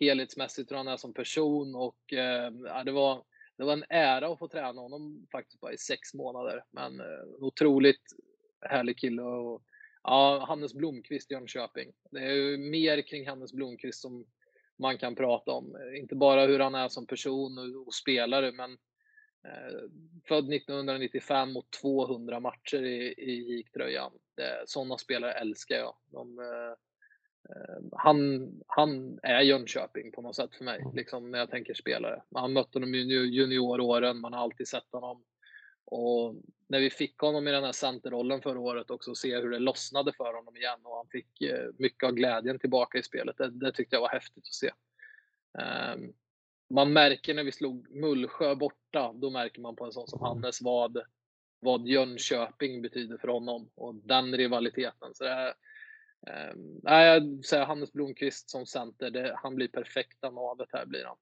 [0.01, 2.51] helhetsmässigt hur han är som person och eh,
[2.85, 3.23] det, var,
[3.57, 6.63] det var en ära att få träna honom faktiskt bara i sex månader.
[6.71, 8.03] Men eh, otroligt
[8.61, 9.63] härlig kille och
[10.03, 11.91] ja, Hannes Blomqvist Jönköping.
[12.11, 14.25] Det är mer kring Hannes Blomqvist som
[14.79, 15.77] man kan prata om.
[15.95, 18.71] Inte bara hur han är som person och, spelare, men
[19.47, 19.79] eh,
[20.27, 24.11] född 1995 och 200 matcher i, i JIK-tröjan.
[24.65, 25.95] Sådana spelare älskar jag.
[26.05, 26.75] De, eh,
[27.91, 30.95] han, han är Jönköping på något sätt för mig, mm.
[30.95, 32.21] liksom när jag tänker spelare.
[32.29, 35.23] Man har mött honom i junioråren, man har alltid sett honom.
[35.85, 36.35] Och
[36.67, 40.13] när vi fick honom i den här centerrollen förra året också, se hur det lossnade
[40.13, 43.37] för honom igen och han fick eh, mycket av glädjen tillbaka i spelet.
[43.37, 44.71] Det, det tyckte jag var häftigt att se.
[45.93, 46.13] Um,
[46.70, 50.61] man märker när vi slog Mullsjö borta, då märker man på en sån som Hannes
[50.61, 51.01] vad,
[51.59, 55.13] vad Jönköping betyder för honom och den rivaliteten.
[55.13, 55.53] Så det är,
[56.27, 61.05] Ehm, nej, jag säger Hannes Blomqvist som center, det, han blir perfekta navet här blir
[61.05, 61.17] han.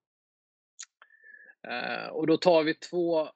[1.74, 3.30] Ehm, och då tar vi två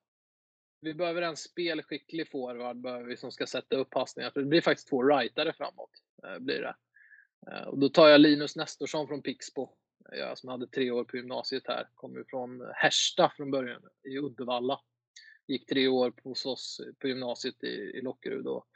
[0.84, 4.32] vi behöver en spelskicklig forward behöver vi, som ska sätta upp passningar.
[4.32, 5.90] För det blir faktiskt två rightare framåt.
[6.24, 6.76] Eh, blir det.
[7.52, 9.70] Eh, och då tar jag Linus Nestorsson från Pixbo.
[10.12, 11.90] Jag som hade tre år på gymnasiet här.
[11.96, 14.80] Kommer från Härsta från början, i Uddevalla.
[15.48, 18.48] Gick tre år hos oss på gymnasiet i, i Lockerud.
[18.48, 18.68] Och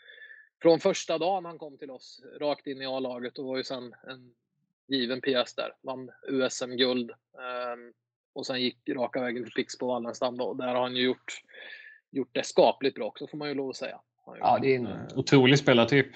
[0.61, 3.95] från första dagen han kom till oss, rakt in i A-laget och var ju sen
[4.07, 4.33] en
[4.87, 5.73] given PS där.
[5.81, 7.11] Vann USM-guld.
[7.11, 7.93] Um,
[8.33, 10.53] och sen gick raka vägen till Pixbo Wallenstam då.
[10.53, 11.41] Där har han ju gjort
[12.11, 13.99] gjort det skapligt bra också får man ju lov att säga.
[14.25, 16.07] Ja, det är en otrolig spelartyp.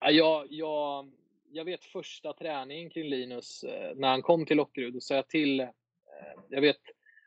[0.00, 1.10] Ja, jag, jag,
[1.50, 5.28] jag vet första träningen kring Linus eh, när han kom till Lockerud och sa jag
[5.28, 5.66] till, eh,
[6.48, 6.80] jag vet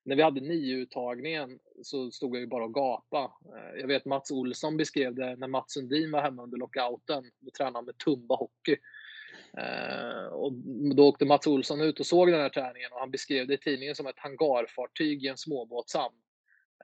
[0.07, 3.23] när vi hade nio-uttagningen så stod jag ju bara och gapade.
[3.23, 7.31] Eh, jag vet Mats Olsson beskrev det när Mats Sundin var hemma under lockouten.
[7.39, 8.77] Då tränade han med Tumba Hockey.
[9.57, 10.53] Eh, och
[10.95, 13.57] då åkte Mats Olsson ut och såg den här träningen och han beskrev det i
[13.57, 16.15] tidningen som ett hangarfartyg i en småbåtshamn.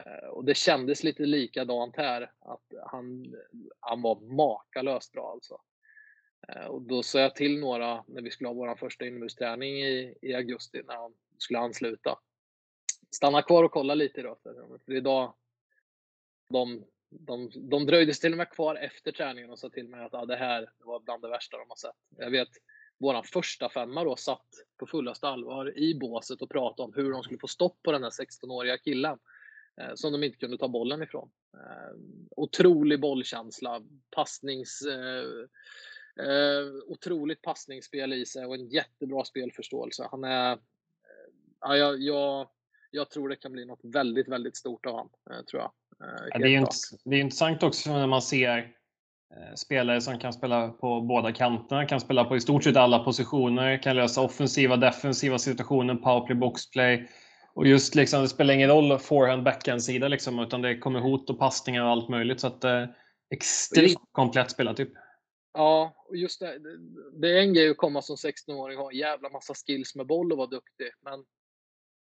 [0.06, 3.36] Eh, och det kändes lite likadant här, att han,
[3.80, 5.58] han var makalöst bra alltså.
[6.70, 10.34] Och då sa jag till några när vi skulle ha vår första inomhusträning i, i
[10.34, 12.20] augusti när han skulle ansluta
[13.14, 14.38] stanna kvar och kolla lite då.
[14.86, 15.34] För idag,
[16.50, 20.06] de, de, de dröjde sig till och med kvar efter träningen och sa till mig
[20.06, 21.96] att ah, det här var bland det värsta de har sett.
[22.18, 22.50] Jag vet,
[22.98, 27.24] vår första femma då satt på fullaste allvar i båset och pratade om hur de
[27.24, 29.20] skulle få stopp på den här 16-åriga killen
[29.82, 31.32] eh, som de inte kunde ta bollen ifrån.
[31.54, 31.98] Eh,
[32.36, 33.82] otrolig bollkänsla,
[34.16, 34.82] passnings...
[34.82, 35.26] Eh,
[36.26, 40.08] eh, otroligt passningsspel i sig och en jättebra spelförståelse.
[40.12, 40.52] Han är...
[40.52, 40.58] Eh,
[41.60, 42.50] ja, jag, jag,
[42.94, 45.72] jag tror det kan bli något väldigt, väldigt stort av honom, eh, tror jag.
[46.08, 46.76] Eh, ja, det, är int,
[47.06, 51.86] det är intressant också när man ser eh, spelare som kan spela på båda kanterna,
[51.86, 57.10] kan spela på i stort sett alla positioner, kan lösa offensiva, defensiva situationer, powerplay, boxplay.
[57.54, 61.40] Och just liksom, det spelar ingen roll forehand, backhand-sida liksom, utan det kommer hot och
[61.40, 62.40] passningar och allt möjligt.
[62.40, 62.86] Så att eh,
[63.34, 64.90] extremt just, komplett spelartyp.
[65.54, 66.60] Ja, och just det,
[67.22, 70.08] det är en grej att komma som 16-åring och ha en jävla massa skills med
[70.08, 70.92] boll och vara duktig.
[71.02, 71.26] Men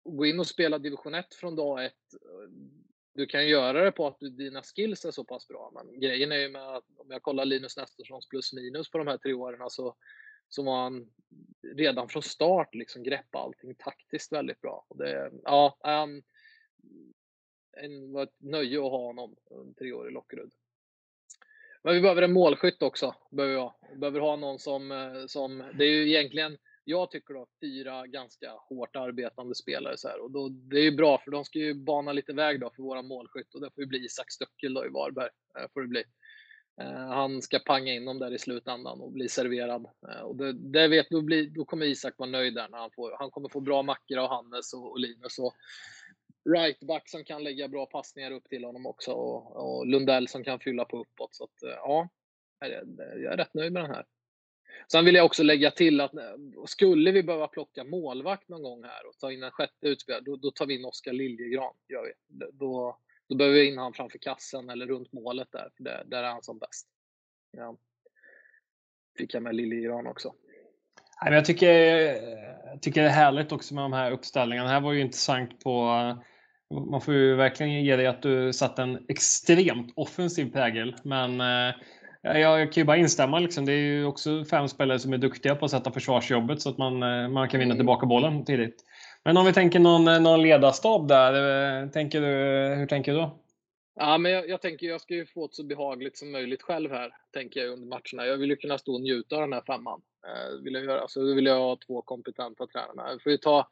[0.07, 1.93] gå in och spela division 1 från dag 1.
[3.15, 6.37] Du kan göra det på att dina skills är så pass bra, men grejen är
[6.37, 9.71] ju med att om jag kollar Linus Nesterssons plus minus på de här tre åren
[9.71, 9.97] så,
[10.49, 11.11] så var han
[11.75, 14.87] redan från start liksom greppa allting taktiskt väldigt bra.
[14.89, 16.23] Och det, ja, um,
[17.77, 19.37] en, var ett nöje att ha honom
[19.79, 20.53] tre år i Lockerud.
[21.83, 23.75] Men vi behöver en målskytt också, behöver jag.
[23.91, 26.59] Vi behöver ha någon som, eh, som, det är ju egentligen
[26.89, 30.21] jag tycker då fyra ganska hårt arbetande spelare så här.
[30.21, 32.83] och då, det är ju bra för de ska ju bana lite väg då för
[32.83, 35.31] våra målskytt och det får ju bli Isak Stöckel då i Varberg.
[35.59, 36.05] Eh, får det bli.
[36.81, 39.87] Eh, han ska panga in dem där i slutändan och bli serverad.
[40.09, 42.91] Eh, och det, det vet, då, blir, då kommer Isak vara nöjd där när han
[42.97, 45.55] får, han kommer få bra mackor av Hannes och, och Linus och
[46.51, 50.61] rightback som kan lägga bra passningar upp till honom också och, och Lundell som kan
[50.61, 51.35] fylla på uppåt.
[51.35, 52.09] Så att, eh, ja,
[52.61, 54.05] jag är rätt nöjd med den här.
[54.93, 56.13] Sen vill jag också lägga till att
[56.67, 60.37] skulle vi behöva plocka målvakt någon gång här och ta in en sjätte utspelare, då,
[60.37, 61.75] då tar vi in Oskar Liljegran.
[61.89, 62.13] Gör vi.
[62.53, 62.99] Då,
[63.29, 66.29] då behöver vi in honom framför kassen eller runt målet där, för där, där är
[66.29, 66.89] han som bäst.
[67.51, 67.77] Ja.
[69.19, 70.35] Fick jag med Liljegran också.
[71.25, 71.73] Jag tycker,
[72.67, 74.69] jag tycker det är härligt också med de här uppställningarna.
[74.69, 75.91] Det här var ju intressant på
[76.71, 81.75] man får ju verkligen ge dig att du satt en extremt offensiv prägel, men eh,
[82.35, 83.39] jag kan ju bara instämma.
[83.39, 83.65] Liksom.
[83.65, 86.79] Det är ju också fem spelare som är duktiga på att sätta försvarsjobbet så att
[86.79, 87.79] man, eh, man kan vinna mm.
[87.79, 88.85] tillbaka bollen tidigt.
[89.25, 91.33] Men om vi tänker någon, eh, någon ledarstab där,
[91.83, 92.27] eh, tänker du,
[92.75, 93.39] hur tänker du då?
[93.99, 96.91] Ja, men jag, jag tänker jag ska ju få det så behagligt som möjligt själv
[96.91, 98.27] här, tänker jag under matcherna.
[98.27, 100.01] Jag vill ju kunna stå och njuta av den här femman.
[100.27, 101.09] Eh, vill jag göra.
[101.09, 103.11] Så vill jag ha två kompetenta tränare.
[103.11, 103.69] Jag får ju ta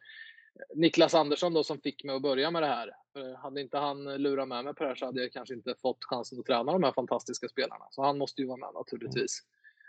[0.74, 2.96] Niklas Andersson då som fick mig att börja med det här.
[3.12, 5.74] För hade inte han lurat med mig på det här så hade jag kanske inte
[5.82, 7.84] fått chansen att träna de här fantastiska spelarna.
[7.90, 9.42] Så han måste ju vara med naturligtvis.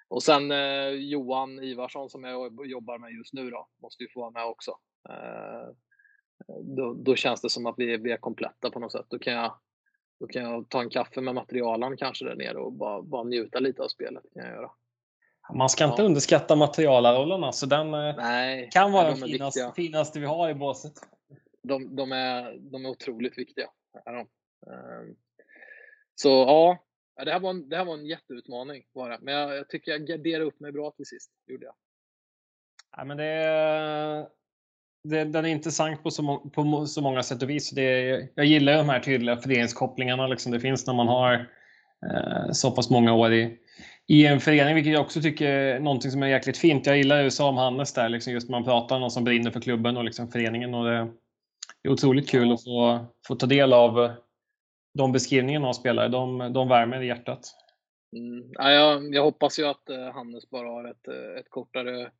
[0.08, 4.20] Och sen eh, Johan Ivarsson som jag jobbar med just nu då, måste ju få
[4.20, 4.78] vara med också.
[5.10, 5.70] Eh,
[6.64, 9.06] då, då, känns det som att vi, vi är kompletta på något sätt.
[9.10, 9.54] Då kan jag,
[10.20, 13.60] då kan jag ta en kaffe med materialen kanske där nere och bara, bara njuta
[13.60, 14.24] lite av spelet.
[14.34, 14.72] Kan jag göra.
[15.54, 16.06] Man ska inte ja.
[16.06, 20.94] underskatta materialarrollerna, så den eh, Nej, kan vara den finaste, finaste vi har i båset.
[21.64, 23.68] De, de, är, de är otroligt viktiga.
[24.06, 24.20] Ja.
[24.68, 25.16] Ehm,
[26.16, 26.78] så ja,
[27.26, 28.84] det här var en, det här var en jätteutmaning.
[28.94, 29.18] Bara.
[29.22, 31.32] Men jag, jag tycker jag garderade upp mig bra till sist.
[31.48, 31.76] Gjorde jag.
[32.98, 34.30] Ja, men det,
[35.04, 37.70] det, den är intressant på så, på så många sätt och vis.
[37.70, 41.34] Det, jag gillar de här tydliga föreningskopplingarna liksom det finns när man har
[42.12, 43.58] eh, så pass många år i,
[44.08, 46.86] i en förening, vilket jag också tycker är någonting som är jäkligt fint.
[46.86, 49.52] Jag gillar USA Sam Hannes där, liksom just när man pratar om någon som brinner
[49.52, 50.74] för klubben och liksom föreningen.
[50.74, 51.08] Och det
[51.84, 54.12] är otroligt kul att få, få ta del av eh,
[54.94, 56.08] de beskrivningarna av spelare.
[56.08, 57.56] De, de värmer i hjärtat.
[58.16, 58.52] Mm.
[58.54, 62.12] Ja, jag, jag, hoppas ju att eh, Hannes bara har ett, eh, ett kortare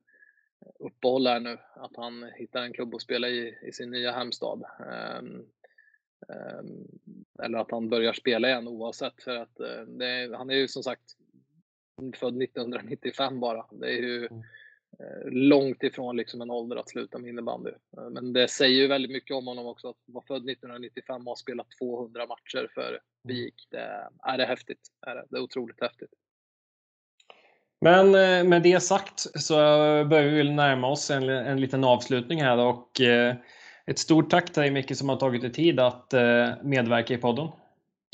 [0.80, 1.58] uppehåll här nu.
[1.76, 4.64] Att han hittar en klubb att spela i, i sin nya hemstad.
[5.20, 5.46] Um,
[6.28, 6.88] um,
[7.44, 9.24] eller att han börjar spela igen oavsett.
[9.24, 11.16] För att uh, det, han är ju som sagt
[11.96, 13.66] född 1995 bara.
[13.72, 14.44] Det är ju mm.
[15.00, 17.70] eh, långt ifrån liksom en ålder att sluta med innebandy.
[17.70, 21.32] Eh, men det säger ju väldigt mycket om honom också, att vara född 1995 och
[21.32, 23.68] ha spelat 200 matcher för BIK.
[23.72, 23.78] Det
[24.24, 24.80] är, det häftigt.
[25.08, 25.26] Är det.
[25.30, 26.10] det är otroligt häftigt.
[27.82, 29.56] Men eh, med det sagt så
[30.06, 33.02] börjar vi närma oss en, en liten avslutning här och
[33.88, 36.14] Ett stort tack till dig Micke som har tagit dig tid att
[36.64, 37.48] medverka i podden.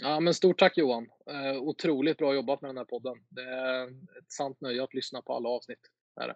[0.02, 1.08] Ja, men stort tack Johan.
[1.30, 3.14] Eh, otroligt bra jobbat med den här podden.
[3.30, 3.88] Det är
[4.20, 5.80] ett sant nöje att lyssna på alla avsnitt.
[6.22, 6.36] Är det.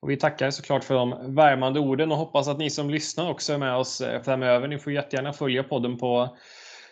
[0.00, 3.52] Och vi tackar såklart för de värmande orden och hoppas att ni som lyssnar också
[3.52, 4.68] är med oss eh, framöver.
[4.68, 6.36] Ni får jättegärna följa podden på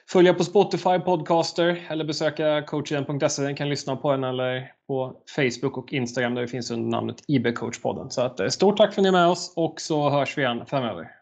[0.08, 3.42] följa på Spotify, Podcaster eller besöka coachen.se.
[3.42, 7.16] Ni kan lyssna på den eller på Facebook och Instagram där det finns under namnet
[7.28, 8.10] IB Coachpodden.
[8.10, 10.42] Så att, eh, stort tack för att ni är med oss och så hörs vi
[10.42, 11.19] igen framöver.